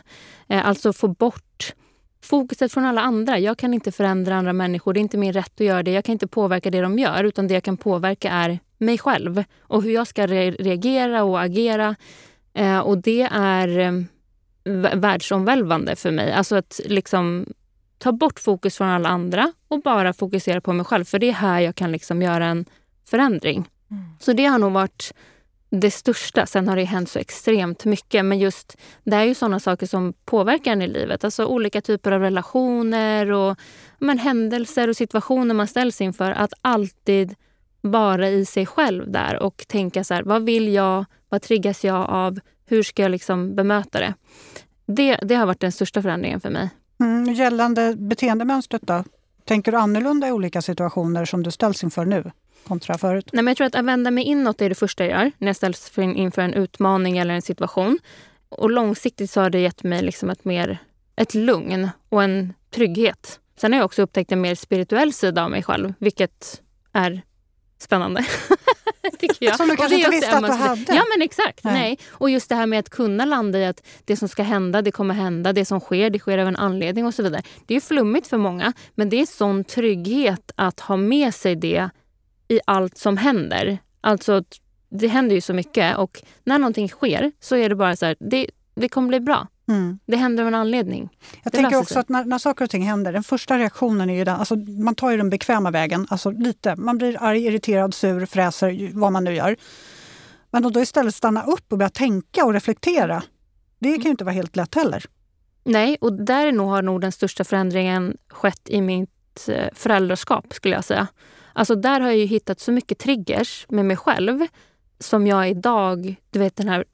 [0.49, 1.75] Eh, alltså få bort
[2.25, 3.39] fokuset från alla andra.
[3.39, 4.93] Jag kan inte förändra andra människor.
[4.93, 5.91] Det är inte min rätt att göra det.
[5.91, 7.25] Jag kan inte påverka det de gör.
[7.25, 11.43] Utan det jag kan påverka är mig själv och hur jag ska re reagera och
[11.43, 11.97] agera.
[12.55, 13.93] Eh, och det är eh,
[14.95, 16.33] världsomvälvande för mig.
[16.33, 17.47] Alltså att liksom
[17.99, 21.05] ta bort fokus från alla andra och bara fokusera på mig själv.
[21.05, 22.65] För det är här jag kan liksom göra en
[23.05, 23.69] förändring.
[23.91, 24.05] Mm.
[24.21, 25.15] Så det har nog varit
[25.71, 26.47] det största.
[26.47, 28.25] Sen har det hänt så extremt mycket.
[28.25, 31.25] Men just det är ju sådana saker som påverkar en i livet.
[31.25, 33.59] Alltså olika typer av relationer och
[33.99, 36.31] men, händelser och situationer man ställs inför.
[36.31, 37.35] Att alltid
[37.85, 41.05] vara i sig själv där och tänka så här, vad vill jag?
[41.29, 42.39] Vad triggas jag av?
[42.67, 44.15] Hur ska jag liksom bemöta det?
[44.87, 46.71] Det, det har varit den största förändringen för mig.
[47.01, 49.05] Mm, gällande beteendemönstret då?
[49.45, 52.31] Tänker du annorlunda i olika situationer som du ställs inför nu?
[52.65, 53.31] kontra förut?
[53.33, 55.49] Nej, men jag tror att, att vända mig inåt är det första jag gör när
[55.49, 57.99] jag ställs inför en utmaning eller en situation.
[58.49, 60.79] Och långsiktigt så har det gett mig liksom ett, mer,
[61.17, 63.41] ett lugn och en trygghet.
[63.57, 66.63] Sen har jag också upptäckt en mer spirituell sida av mig själv, vilket
[66.93, 67.23] är
[67.85, 68.25] spännande.
[69.19, 69.57] tycker jag.
[69.57, 70.95] Som du kanske inte visste att du hade?
[70.95, 71.65] Ja men exakt.
[71.65, 71.75] Nej.
[71.75, 71.99] nej.
[72.11, 74.93] Och just det här med att kunna landa i att det som ska hända, det
[74.93, 75.53] kommer hända.
[75.53, 77.43] Det som sker, det sker av en anledning och så vidare.
[77.67, 81.89] Det är flummigt för många men det är sån trygghet att ha med sig det
[82.49, 83.79] i allt som händer.
[84.01, 84.45] Alltså,
[84.89, 88.17] det händer ju så mycket och när någonting sker så är det bara så här,
[88.21, 89.49] det, det kommer bli bra.
[89.69, 89.99] Mm.
[90.07, 91.19] Det händer av en anledning.
[91.43, 92.01] Jag det tänker också sig.
[92.01, 94.95] att när, när saker och ting händer, den första reaktionen är ju den, alltså man
[94.95, 96.77] tar ju den bekväma vägen, alltså lite.
[96.77, 99.57] Man blir arg, irriterad, sur, fräser, vad man nu gör.
[100.51, 103.23] Men då istället stanna upp och börja tänka och reflektera,
[103.79, 105.05] det kan ju inte vara helt lätt heller.
[105.65, 110.75] Nej, och där nog har nog den största förändringen skett i mitt eh, föräldraskap skulle
[110.75, 111.07] jag säga.
[111.53, 114.47] Alltså där har jag ju hittat så mycket triggers med mig själv
[114.99, 116.85] som jag idag, du vet den här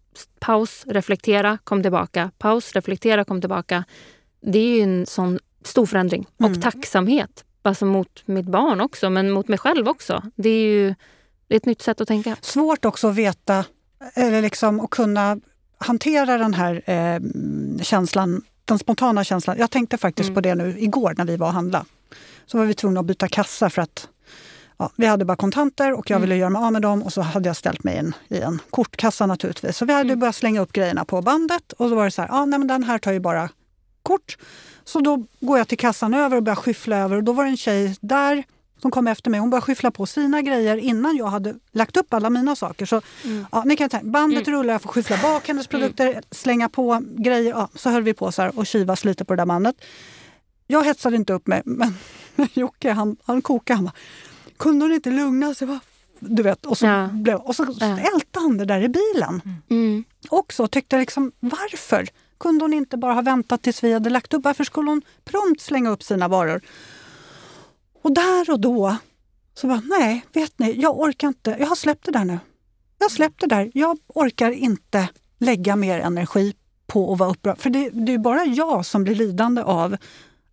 [0.40, 3.84] paus, reflektera, kom tillbaka, paus, reflektera, kom tillbaka.
[4.40, 6.26] Det är ju en sån stor förändring.
[6.40, 6.52] Mm.
[6.52, 10.22] Och tacksamhet, alltså mot mitt barn också, men mot mig själv också.
[10.36, 10.94] Det är ju
[11.48, 12.36] det är ett nytt sätt att tänka.
[12.40, 13.64] Svårt också att veta,
[14.14, 15.38] eller liksom att kunna
[15.78, 17.20] hantera den här eh,
[17.82, 19.56] känslan, den spontana känslan.
[19.58, 20.34] Jag tänkte faktiskt mm.
[20.34, 21.84] på det nu igår när vi var och handlade.
[22.46, 24.08] Så var vi tvungna att byta kassa för att
[24.80, 26.28] Ja, vi hade bara kontanter och jag mm.
[26.28, 28.60] ville göra mig av med dem och så hade jag ställt mig in i en
[28.70, 29.76] kortkassa naturligtvis.
[29.76, 30.18] Så vi hade mm.
[30.18, 32.68] börjat slänga upp grejerna på bandet och då var det så här, ja, nej, men
[32.68, 33.48] den här tar ju bara
[34.02, 34.36] kort.
[34.84, 37.50] Så då går jag till kassan över och börjar skyffla över och då var det
[37.50, 38.44] en tjej där
[38.82, 39.40] som kom efter mig.
[39.40, 42.86] Hon började skyffla på sina grejer innan jag hade lagt upp alla mina saker.
[42.86, 43.46] Så, mm.
[43.52, 44.58] ja, ni kan tänka, bandet mm.
[44.58, 45.80] rullar, jag får skyffla bak hennes mm.
[45.80, 47.50] produkter, slänga på grejer.
[47.50, 49.76] Ja, så höll vi på så och kivas lite på det där bandet.
[50.66, 51.94] Jag hetsade inte upp mig, men
[52.54, 53.76] Jocke han, han kokade.
[53.76, 53.92] Han bara,
[54.60, 55.78] kunde hon inte lugna sig?
[56.18, 57.08] Du vet, och så, ja.
[57.12, 57.86] blev, och så ja.
[57.86, 59.42] ältade han det där i bilen.
[59.70, 60.04] Mm.
[60.28, 62.08] Också tyckte liksom, varför
[62.38, 64.44] kunde hon inte bara ha väntat tills vi hade lagt upp?
[64.44, 66.60] Varför skulle hon prompt slänga upp sina varor?
[68.02, 68.96] Och där och då
[69.54, 71.56] så bara, nej, vet ni, jag orkar inte.
[71.58, 72.38] Jag har släppt det där nu.
[72.98, 73.70] Jag har släppt det där.
[73.74, 75.08] Jag orkar inte
[75.38, 76.54] lägga mer energi
[76.86, 77.58] på att vara upprörd.
[77.58, 79.96] För det, det är bara jag som blir lidande av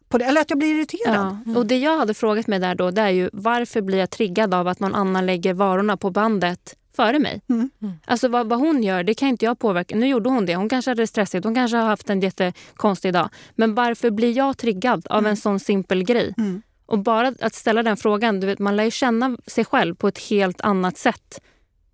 [0.10, 1.16] på det, eller att jag blir irriterad.
[1.16, 1.38] Ja.
[1.45, 1.58] Mm.
[1.58, 4.53] Och Det jag hade frågat mig där då, det är ju varför blir jag triggad
[4.53, 7.41] av att någon annan lägger varorna på bandet före mig?
[7.49, 7.70] Mm.
[7.82, 7.93] Mm.
[8.05, 9.95] Alltså vad, vad, hon gör, det kan inte jag påverka.
[9.95, 10.55] Nu gjorde hon det.
[10.55, 13.30] Hon kanske hade stressigt, hon kanske har haft en jättekonstig dag.
[13.55, 15.30] Men varför blir jag triggad av mm.
[15.30, 16.34] en sån simpel grej?
[16.38, 16.62] Mm.
[16.86, 20.08] Och bara att ställa den frågan, du vet, man lär ju känna sig själv på
[20.08, 21.41] ett helt annat sätt.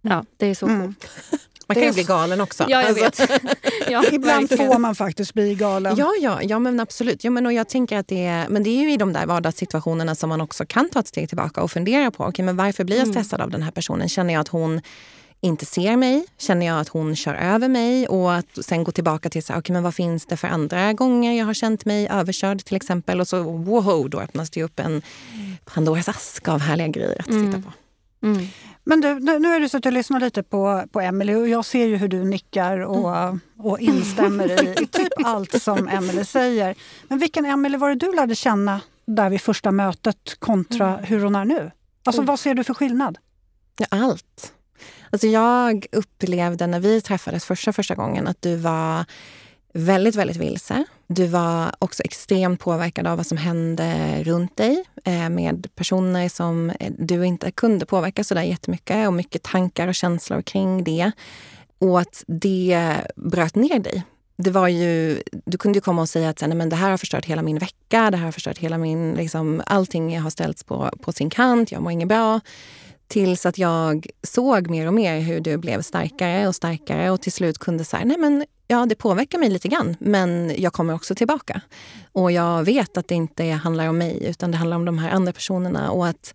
[0.02, 0.82] Ja, det är så mm.
[0.82, 1.08] coolt.
[1.68, 2.66] Man kan ju bli galen också.
[2.70, 3.24] Ja, jag alltså.
[3.24, 3.42] vet.
[3.90, 4.72] ja, Ibland verkligen.
[4.72, 5.96] får man faktiskt bli galen.
[5.98, 7.24] Ja, ja, ja men absolut.
[7.24, 9.26] Ja, men, och jag tänker att det är, men det är ju i de där
[9.26, 12.84] vardagssituationerna som man också kan ta ett steg tillbaka och fundera på okay, men varför
[12.84, 13.14] blir jag mm.
[13.14, 13.46] stressad mm.
[13.46, 14.10] av den här personen.
[14.10, 14.82] Känner jag att hon
[15.42, 16.26] inte ser mig?
[16.38, 18.08] Känner jag att hon kör över mig?
[18.08, 20.94] Och att sen gå tillbaka till så här, okay, men vad finns det för andra
[20.94, 23.22] gånger jag har känt mig överkörd till exempel.
[23.22, 25.02] Och så wow, då öppnas det upp en
[25.66, 27.52] Pandoras ask av härliga grejer att mm.
[27.52, 27.74] titta på.
[28.28, 28.48] Mm.
[28.84, 31.66] Men du, nu är det så att jag lyssnar lite på, på Emily och jag
[31.66, 33.40] ser ju hur du nickar och, mm.
[33.58, 36.76] och instämmer i, i typ allt som Emily säger.
[37.08, 41.04] Men vilken Emily var det du lärde känna där vid första mötet kontra mm.
[41.04, 41.72] hur hon är nu?
[42.06, 43.18] Alltså vad ser du för skillnad?
[43.78, 44.54] Ja, allt.
[45.10, 49.06] Alltså jag upplevde när vi träffades första, första gången att du var
[49.74, 50.84] väldigt, väldigt vilse.
[51.08, 56.70] Du var också extremt påverkad av vad som hände runt dig eh, med personer som
[56.70, 61.12] eh, du inte kunde påverka så där jättemycket och mycket tankar och känslor kring det.
[61.80, 64.04] Och att det bröt ner dig.
[64.36, 66.98] Det var ju, du kunde ju komma och säga att nej, men det här har
[66.98, 69.14] förstört hela min vecka, det här har förstört hela min...
[69.14, 72.40] Liksom, allting har ställts på, på sin kant, jag mår inget bra.
[73.08, 77.32] Tills att jag såg mer och mer hur du blev starkare och starkare och till
[77.32, 81.16] slut kunde säga, nej men ja det påverkar mig lite grann men jag kommer också
[81.16, 81.62] tillbaka.
[82.12, 85.12] Och jag vet att det inte handlar om mig utan det handlar om de här
[85.12, 86.34] andra personerna och att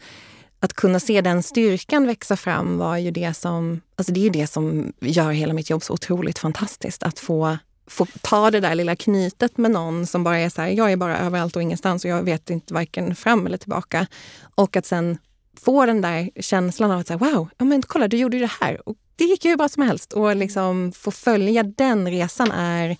[0.60, 4.46] att kunna se den styrkan växa fram var ju det som, alltså det är det
[4.46, 7.02] som gör hela mitt jobb så otroligt fantastiskt.
[7.02, 10.68] Att få, få ta det där lilla knytet med någon som bara är så här,
[10.68, 14.06] jag är bara överallt och ingenstans och jag vet inte varken fram eller tillbaka.
[14.54, 15.18] Och att sen
[15.64, 18.52] få den där känslan av att säga, wow, ja, men kolla du gjorde ju det
[18.60, 18.88] här.
[18.88, 20.12] Och det gick ju hur bra som helst.
[20.12, 22.96] Och liksom få följa den resan är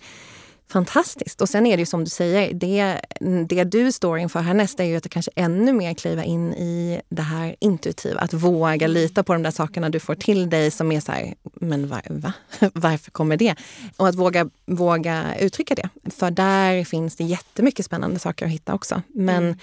[0.67, 1.41] fantastiskt.
[1.41, 3.01] Och sen är det ju som du säger, det,
[3.45, 7.21] det du står inför härnäst är ju att kanske ännu mer kliva in i det
[7.21, 8.19] här intuitiva.
[8.19, 11.33] Att våga lita på de där sakerna du får till dig som är så här,
[11.53, 12.33] men var, va?
[12.73, 13.55] varför kommer det?
[13.97, 15.89] Och att våga, våga uttrycka det.
[16.11, 19.01] För där finns det jättemycket spännande saker att hitta också.
[19.07, 19.57] Men mm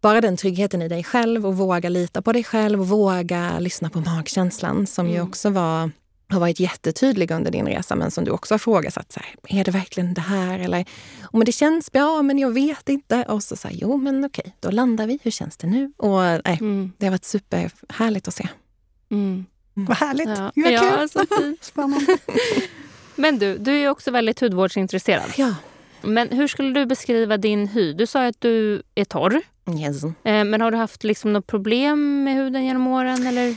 [0.00, 3.90] bara den tryggheten i dig själv och våga lita på dig själv och våga lyssna
[3.90, 5.16] på magkänslan som mm.
[5.16, 5.90] ju också var
[6.30, 9.12] har varit jättetydlig under din resa men som du också har frågasatt.
[9.12, 10.58] Så här, är det verkligen det här?
[10.58, 10.82] Eller,
[11.22, 13.22] oh, men det känns bra men jag vet inte.
[13.22, 15.18] Och så sa jo men okej, då landar vi.
[15.22, 15.92] Hur känns det nu?
[15.96, 16.92] Och äh, mm.
[16.98, 18.48] Det har varit superhärligt att se.
[19.10, 19.46] Mm.
[19.76, 19.86] Mm.
[19.86, 20.28] Vad härligt!
[20.54, 21.64] Ja, ja så fint.
[21.64, 22.18] Spännande.
[23.14, 25.30] men du, du är också väldigt hudvårdsintresserad.
[25.36, 25.54] Ja.
[26.02, 27.92] Men hur skulle du beskriva din hy?
[27.92, 29.40] Du sa att du är torr.
[29.80, 30.04] Yes.
[30.04, 33.26] Eh, men har du haft liksom något problem med huden genom åren?
[33.26, 33.54] Eller?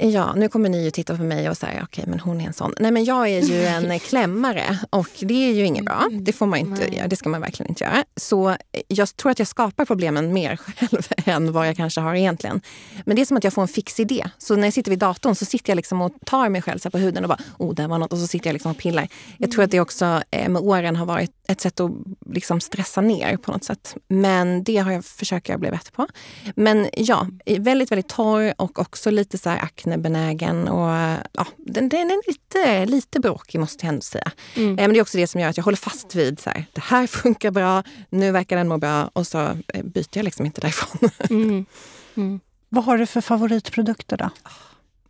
[0.00, 2.46] Ja, nu kommer ni ju titta på mig och säga okej, okay, men hon är
[2.46, 2.74] en sån.
[2.80, 6.08] Nej, men jag är ju en klämmare och det är ju inget bra.
[6.20, 7.08] Det får man inte göra.
[7.08, 8.04] Det ska man verkligen inte göra.
[8.16, 8.56] Så
[8.88, 12.60] jag tror att jag skapar problemen mer själv än vad jag kanske har egentligen.
[13.04, 14.30] Men det är som att jag får en fix idé.
[14.38, 16.98] Så när jag sitter vid datorn så sitter jag liksom och tar mig själv på
[16.98, 18.12] huden och bara, oh, där var något.
[18.12, 19.08] Och så sitter jag liksom och pillar.
[19.38, 21.90] Jag tror att det också eh, med åren har varit ett sätt att
[22.26, 23.96] liksom stressa ner på något sätt.
[24.08, 26.06] Men det har jag, försöker jag bli bättre på.
[26.54, 27.26] Men ja,
[27.58, 30.68] väldigt, väldigt torr och också lite så här aknebenägen.
[30.68, 30.88] Och,
[31.32, 34.32] ja, den, den är lite, lite bråkig måste jag ändå säga.
[34.56, 34.70] Mm.
[34.70, 36.64] Eh, men det är också det som gör att jag håller fast vid så här,
[36.72, 39.38] det här funkar bra, nu verkar den må bra och så
[39.74, 41.10] eh, byter jag liksom inte därifrån.
[41.30, 41.66] Mm.
[42.16, 42.40] Mm.
[42.68, 44.30] Vad har du för favoritprodukter då?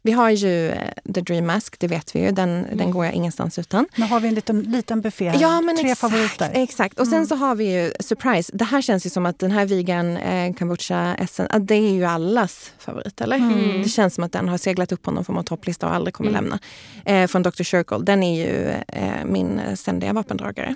[0.09, 2.31] Vi har ju eh, The Dream Mask, det vet vi ju.
[2.31, 2.77] Den, mm.
[2.77, 3.87] den går jag ingenstans utan.
[3.97, 5.41] Nu har vi en liten, liten buffé här.
[5.41, 6.51] Ja, men Tre exakt, favoriter.
[6.55, 7.01] Exakt.
[7.01, 7.27] Och sen mm.
[7.27, 8.53] så har vi ju Surprise.
[8.55, 12.05] Det här känns ju som att den här vegan eh, kombucha essen, det är ju
[12.05, 13.37] allas favorit, eller?
[13.37, 13.83] Mm.
[13.83, 16.15] Det känns som att den har seglat upp på någon form av topplista och aldrig
[16.15, 16.45] kommer mm.
[16.45, 16.59] lämna.
[17.05, 17.63] Eh, från Dr.
[17.63, 17.99] Circle.
[17.99, 20.75] Den är ju eh, min ständiga vapendragare.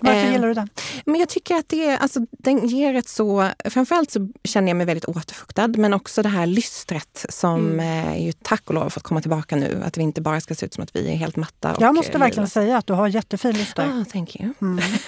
[0.00, 0.68] Varför eh, gillar du den?
[1.04, 3.48] Men jag tycker att det är, alltså, den ger ett så...
[3.64, 8.08] Framförallt så känner jag mig väldigt återfuktad, men också det här lystret som mm.
[8.08, 9.82] eh, ju tack och lov fått komma tillbaka nu.
[9.84, 11.76] Att vi inte bara ska se ut som att vi är helt matta.
[11.80, 13.82] jag måste verkligen säga att du har jättefin lyster.
[13.82, 14.52] Ah, thank you.
[14.62, 14.78] Mm.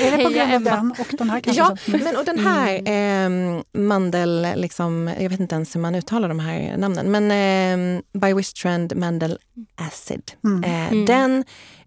[0.00, 1.62] är det på grund av den och den här kanske?
[1.62, 6.28] Ja, men och den här eh, mandel, liksom, jag vet inte ens hur man uttalar
[6.28, 9.38] de här namnen, men eh, By Wistrand Mandel
[9.76, 10.32] Acid.
[10.44, 10.64] Mm.
[10.64, 11.06] Eh, mm.
[11.06, 11.44] den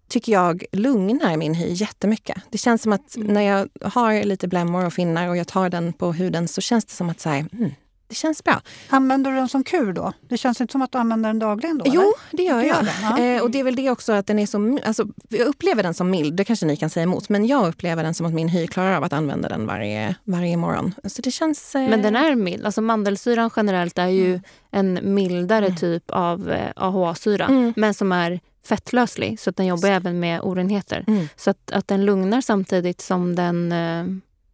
[0.10, 2.38] tycker jag lugnar min hy jättemycket.
[2.50, 5.94] Det känns som att när jag har lite blämmor och finnar och jag tar den
[5.94, 7.72] på huden så känns det som att så här, mm,
[8.08, 8.62] det känns bra.
[8.90, 10.14] Använder du den som kur då?
[10.30, 11.86] Det känns inte som att du använder den dagligen då?
[11.88, 12.14] Jo, eller?
[12.38, 12.88] det gör jag.
[13.02, 13.20] Ja.
[13.20, 14.80] eh, och det är väl det också att den är så...
[14.86, 17.30] Alltså, jag upplever den som mild, det kanske ni kan säga emot.
[17.30, 20.58] Men jag upplever den som att min hy klarar av att använda den varje, varje
[20.58, 20.94] morgon.
[21.04, 21.76] Så det känns...
[21.76, 21.90] Eh...
[21.90, 22.66] Men den är mild.
[22.66, 24.42] Alltså mandelsyran generellt är ju mm.
[24.72, 25.78] en mildare mm.
[25.78, 27.46] typ av eh, AHA-syra.
[27.46, 27.74] Mm.
[27.76, 29.94] Men som är fettlöslig, så att den jobbar så.
[29.94, 31.04] även med orenheter.
[31.08, 31.28] Mm.
[31.36, 34.06] Så att, att den lugnar samtidigt som den eh,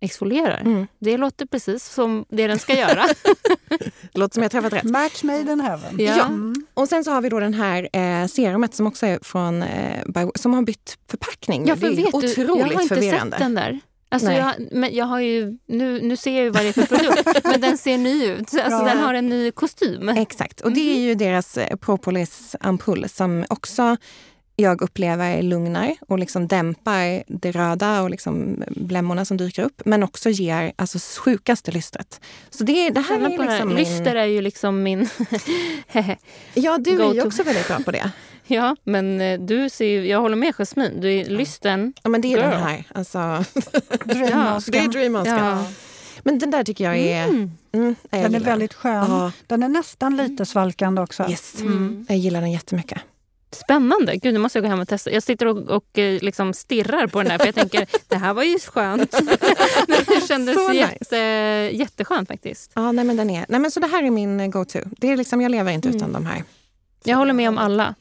[0.04, 0.62] exfolierar.
[0.62, 0.88] Mm.
[1.00, 3.06] Det låter precis som det den ska göra.
[4.14, 4.84] det låter som jag träffat rätt.
[4.84, 5.96] Match made in heaven.
[5.98, 6.18] Ja.
[6.18, 6.26] ja.
[6.26, 6.66] Mm.
[6.74, 10.30] Och sen så har vi då den här eh, serumet som också är från eh,
[10.36, 11.68] som har bytt förpackning.
[11.68, 13.32] Ja, för det är vet otroligt du, jag har inte förvirrande.
[13.32, 13.80] sett den där.
[14.14, 16.86] Alltså jag, men jag har ju, nu, nu ser jag ju vad det är för
[16.86, 18.40] produkt, men den ser ny ut.
[18.40, 18.86] Alltså.
[18.86, 20.10] Den har en ny kostym.
[20.10, 23.98] Exakt, och det är ju deras eh, propolis-ampull som också
[24.56, 29.82] jag upplever lugnar och liksom dämpar det röda och liksom blämmorna som dyker upp.
[29.86, 32.22] Men också ger alltså sjukaste lystret.
[32.50, 33.78] Så det, det här är liksom min...
[33.78, 35.10] Lyster är ju liksom min...
[36.54, 38.12] ja, du är ju också väldigt bra på det.
[38.48, 41.02] Ja, men eh, du ser ju, jag håller med Jasmine.
[41.02, 42.50] Du är lysten Ja, men det är girl.
[42.50, 42.84] den här.
[42.96, 43.20] Alltså,
[44.06, 45.38] ja, det är dreammasken.
[45.38, 45.66] Ja.
[46.24, 47.24] Men den där tycker jag är...
[47.24, 47.52] Mm.
[47.72, 49.12] Mm, jag den är väldigt skön.
[49.12, 49.32] Ja.
[49.48, 51.30] Den är nästan lite svalkande också.
[51.30, 51.62] Yes.
[51.62, 52.06] Mm.
[52.10, 53.02] Jag gillar den jättemycket.
[53.56, 54.18] Spännande!
[54.18, 55.12] Gud, nu måste jag gå hem och testa.
[55.12, 58.34] Jag sitter och, och eh, liksom stirrar på den här för jag tänker det här
[58.34, 59.12] var ju skönt.
[59.88, 61.78] det kändes så jätte, nice.
[61.78, 62.72] jätteskönt faktiskt.
[62.74, 64.80] Ja, nej, men den är, nej, men så det här är min go-to.
[64.98, 65.98] Det är liksom, jag lever inte mm.
[65.98, 66.44] utan de här.
[67.04, 67.96] Jag håller med om alla.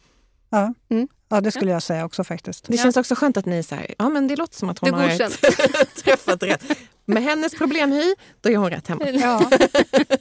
[0.50, 0.74] Ja.
[0.90, 1.08] Mm.
[1.28, 2.66] Ja, det skulle jag säga också faktiskt.
[2.68, 5.08] Det känns också skönt att ni säger, ja men det låter som att hon har
[6.02, 6.64] träffat rätt.
[7.12, 9.10] Med hennes problemhy, då är hon rätt hemma.
[9.10, 9.50] Ja.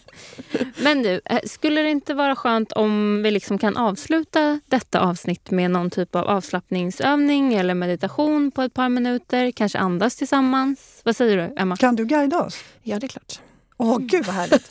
[0.77, 5.51] men du, eh, skulle det inte vara skönt om vi liksom kan avsluta detta avsnitt
[5.51, 9.51] med någon typ av avslappningsövning eller meditation på ett par minuter?
[9.51, 11.01] Kanske andas tillsammans?
[11.03, 11.77] Vad säger du, Emma?
[11.77, 12.63] Kan du guida oss?
[12.83, 13.39] Ja, det är klart.
[13.77, 14.67] Åh, gud vad härligt.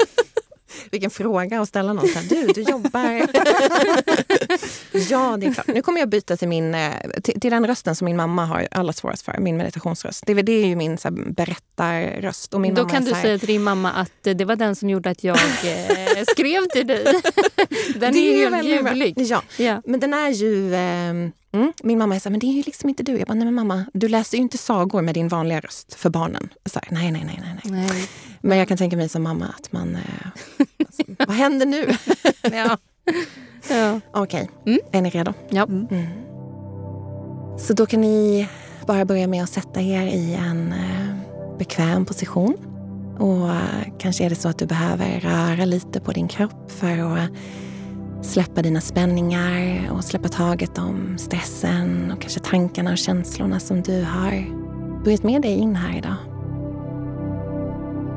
[0.91, 2.09] Vilken fråga att ställa någon.
[2.29, 3.01] Du, du jobbar.
[5.11, 5.67] ja, det är klart.
[5.67, 6.93] Nu kommer jag byta till, min, eh,
[7.23, 9.39] till, till den rösten som min mamma har allra svårast för.
[9.39, 10.23] Min meditationsröst.
[10.27, 12.55] Det, det är ju min så här, berättarröst.
[12.55, 14.91] Och min Då kan du här, säga till din mamma att det var den som
[14.91, 17.05] gjorde att jag eh, skrev till dig.
[18.01, 19.15] den det är, är helt ljuvlig.
[19.17, 19.43] Ja.
[19.57, 20.75] ja, men den är ju...
[20.75, 21.73] Eh, Mm.
[21.83, 23.19] Min mamma är så här, men det är ju liksom inte du.
[23.19, 26.11] Jag bara, nej men mamma, du läser ju inte sagor med din vanliga röst för
[26.11, 26.49] barnen.
[26.67, 28.09] Så här, nej, nej, nej, nej, nej.
[28.41, 29.97] Men jag kan tänka mig som mamma att man...
[29.97, 30.27] Eh,
[30.79, 31.95] alltså, vad händer nu?
[32.57, 32.79] ja.
[33.69, 34.01] ja.
[34.13, 34.73] Okej, okay.
[34.73, 34.81] mm.
[34.93, 35.33] är ni redo?
[35.49, 35.67] Ja.
[35.67, 36.07] Mm.
[37.59, 38.49] Så då kan ni
[38.87, 42.57] bara börja med att sätta er i en eh, bekväm position.
[43.19, 47.17] Och eh, kanske är det så att du behöver röra lite på din kropp för
[47.17, 47.31] att
[48.23, 54.03] släppa dina spänningar och släppa taget om stressen och kanske tankarna och känslorna som du
[54.03, 54.45] har
[55.05, 56.17] burit med dig in här idag.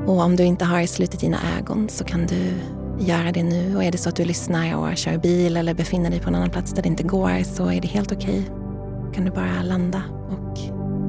[0.08, 2.54] Och om du inte har slutit dina ögon så kan du
[3.00, 3.76] göra det nu.
[3.76, 6.36] Och är det så att du lyssnar och kör bil eller befinner dig på en
[6.36, 8.40] annan plats där det inte går så är det helt okej.
[8.40, 9.14] Okay.
[9.14, 10.58] kan du bara landa och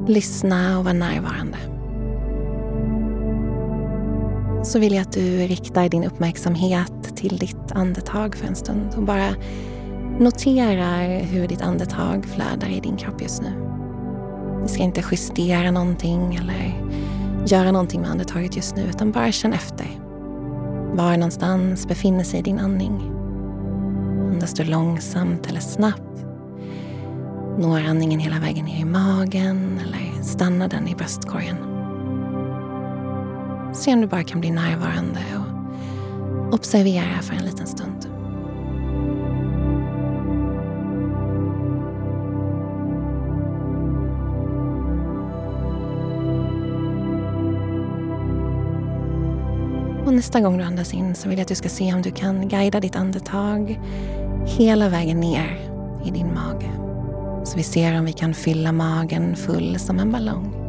[0.09, 1.74] lyssna och vara närvarande.
[4.65, 9.03] Så vill jag att du riktar din uppmärksamhet till ditt andetag för en stund och
[9.03, 9.35] bara
[10.19, 13.51] noterar hur ditt andetag flödar i din kropp just nu.
[14.61, 16.87] Vi ska inte justera någonting eller
[17.47, 19.87] göra någonting med andetaget just nu utan bara känn efter.
[20.93, 23.11] Var någonstans befinner sig din andning?
[24.33, 26.25] Andas du långsamt eller snabbt?
[27.59, 31.74] Når andningen hela vägen ner i magen eller stannar den i bröstkorgen?
[33.75, 35.19] Se om du bara kan bli närvarande
[36.47, 38.07] och observera för en liten stund.
[50.05, 52.11] Och nästa gång du andas in så vill jag att du ska se om du
[52.11, 53.81] kan guida ditt andetag
[54.45, 55.59] hela vägen ner
[56.05, 56.71] i din mage.
[57.43, 60.64] Så vi ser om vi kan fylla magen full som en ballong.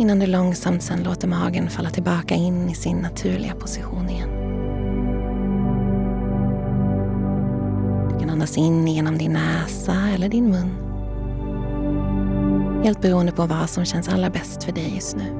[0.00, 4.28] Innan du långsamt sen låter magen falla tillbaka in i sin naturliga position igen.
[8.10, 10.70] Du kan andas in genom din näsa eller din mun.
[12.84, 15.32] Helt beroende på vad som känns allra bäst för dig just nu.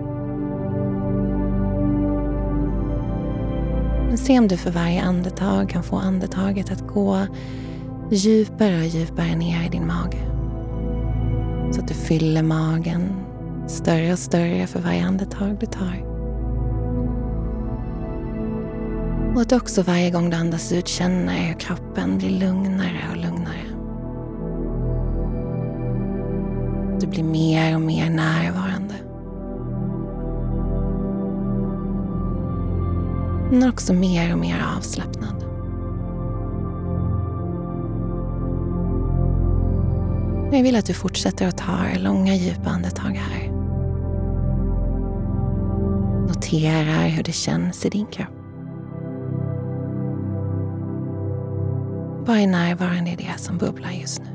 [4.08, 7.26] Men se om du för varje andetag kan få andetaget att gå
[8.10, 10.18] djupare och djupare ner i din mage.
[11.72, 13.29] Så att du fyller magen
[13.70, 16.04] större och större för varje andetag du tar.
[19.34, 23.16] Och att du också varje gång du andas ut känner hur kroppen blir lugnare och
[23.16, 23.66] lugnare.
[27.00, 28.94] Du blir mer och mer närvarande.
[33.50, 35.44] Men också mer och mer avslappnad.
[40.52, 43.49] Jag vill att du fortsätter att ta långa djupa andetag här
[46.52, 48.28] noterar hur det känns i din kropp.
[52.26, 54.26] Var är närvarande i det som bubblar just nu.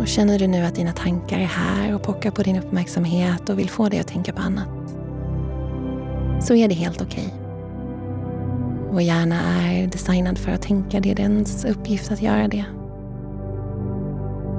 [0.00, 3.58] Och känner du nu att dina tankar är här och pockar på din uppmärksamhet och
[3.58, 4.68] vill få dig att tänka på annat,
[6.40, 7.26] så är det helt okej.
[7.26, 7.47] Okay.
[8.98, 12.64] Vår hjärna är designad för att tänka, det är dens uppgift att göra det.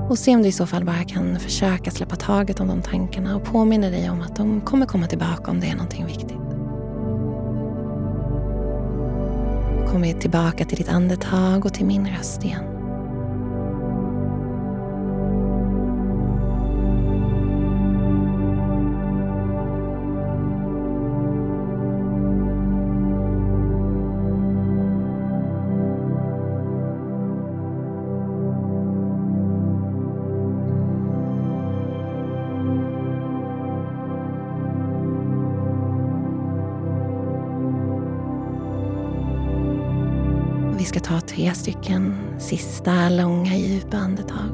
[0.09, 3.35] Och se om du i så fall bara kan försöka släppa taget om de tankarna
[3.35, 6.37] och påminna dig om att de kommer komma tillbaka om det är någonting viktigt.
[9.87, 12.68] Kom tillbaka till ditt andetag och till min röst igen.
[41.39, 44.49] Tre stycken sista långa djupa andetag.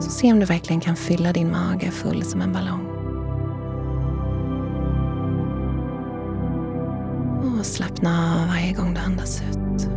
[0.00, 2.86] Så se om du verkligen kan fylla din mage full som en ballong.
[7.58, 9.95] Och slappna av varje gång du andas ut.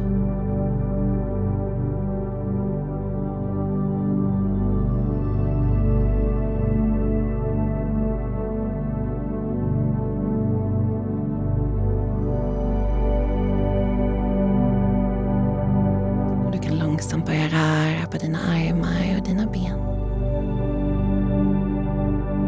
[17.12, 19.80] Långsamt börja röra på dina armar och dina ben.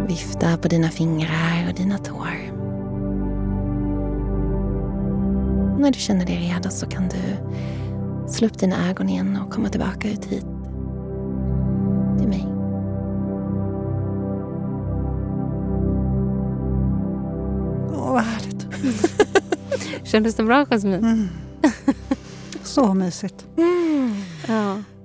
[0.08, 2.52] Vifta på dina fingrar och dina tår.
[5.80, 7.38] när du känner dig redo så kan du
[8.28, 10.46] slå upp dina ögon igen och komma tillbaka ut hit.
[12.18, 12.46] Till mig.
[17.94, 18.68] Åh, vad härligt.
[20.08, 20.94] Kändes det bra, Jasmin?
[20.94, 21.28] Mm.
[22.64, 23.46] Så mysigt.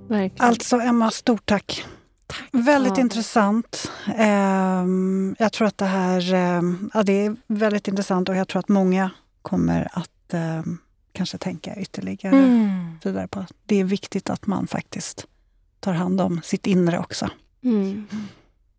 [0.08, 0.20] Mm.
[0.20, 0.48] Verkligen.
[0.48, 1.84] Alltså, Emma, stort tack.
[2.26, 2.48] tack.
[2.52, 3.00] Väldigt ja.
[3.00, 3.90] intressant.
[4.18, 8.60] Um, jag tror att det här um, ja, det är väldigt intressant och jag tror
[8.60, 9.10] att många
[9.42, 10.78] kommer att um,
[11.12, 12.98] kanske tänka ytterligare mm.
[13.04, 15.26] vidare på det är viktigt att man faktiskt
[15.80, 17.30] tar hand om sitt inre också.
[17.64, 18.06] Mm.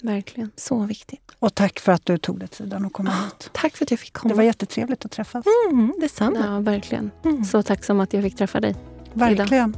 [0.01, 0.51] Verkligen.
[0.55, 1.31] Så viktigt.
[1.39, 3.49] Och tack för att du tog dig tiden att komma oh, hit.
[3.53, 4.33] Tack för att jag fick komma.
[4.33, 5.45] Det var jättetrevligt att träffas.
[5.71, 6.45] Mm, detsamma.
[6.45, 7.11] Ja, verkligen.
[7.25, 7.45] Mm.
[7.45, 8.75] Så tacksam att jag fick träffa dig.
[9.13, 9.77] Verkligen.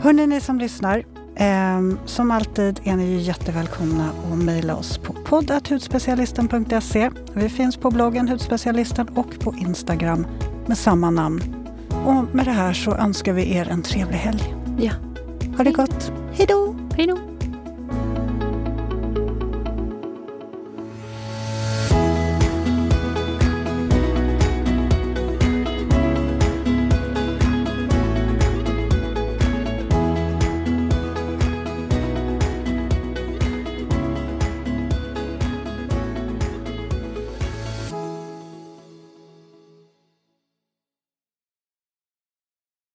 [0.00, 1.04] Hörni, ni som lyssnar.
[1.36, 7.10] Eh, som alltid är ni jättevälkomna att mejla oss på poddathudspecialisten.se.
[7.32, 10.26] Vi finns på bloggen Hudspecialisten och på Instagram
[10.66, 11.66] med samma namn.
[12.06, 14.54] Och med det här så önskar vi er en trevlig helg.
[14.78, 14.92] Ja.
[15.56, 16.12] Ha det gott.
[16.32, 16.76] Hej då.
[16.96, 17.33] Hej då.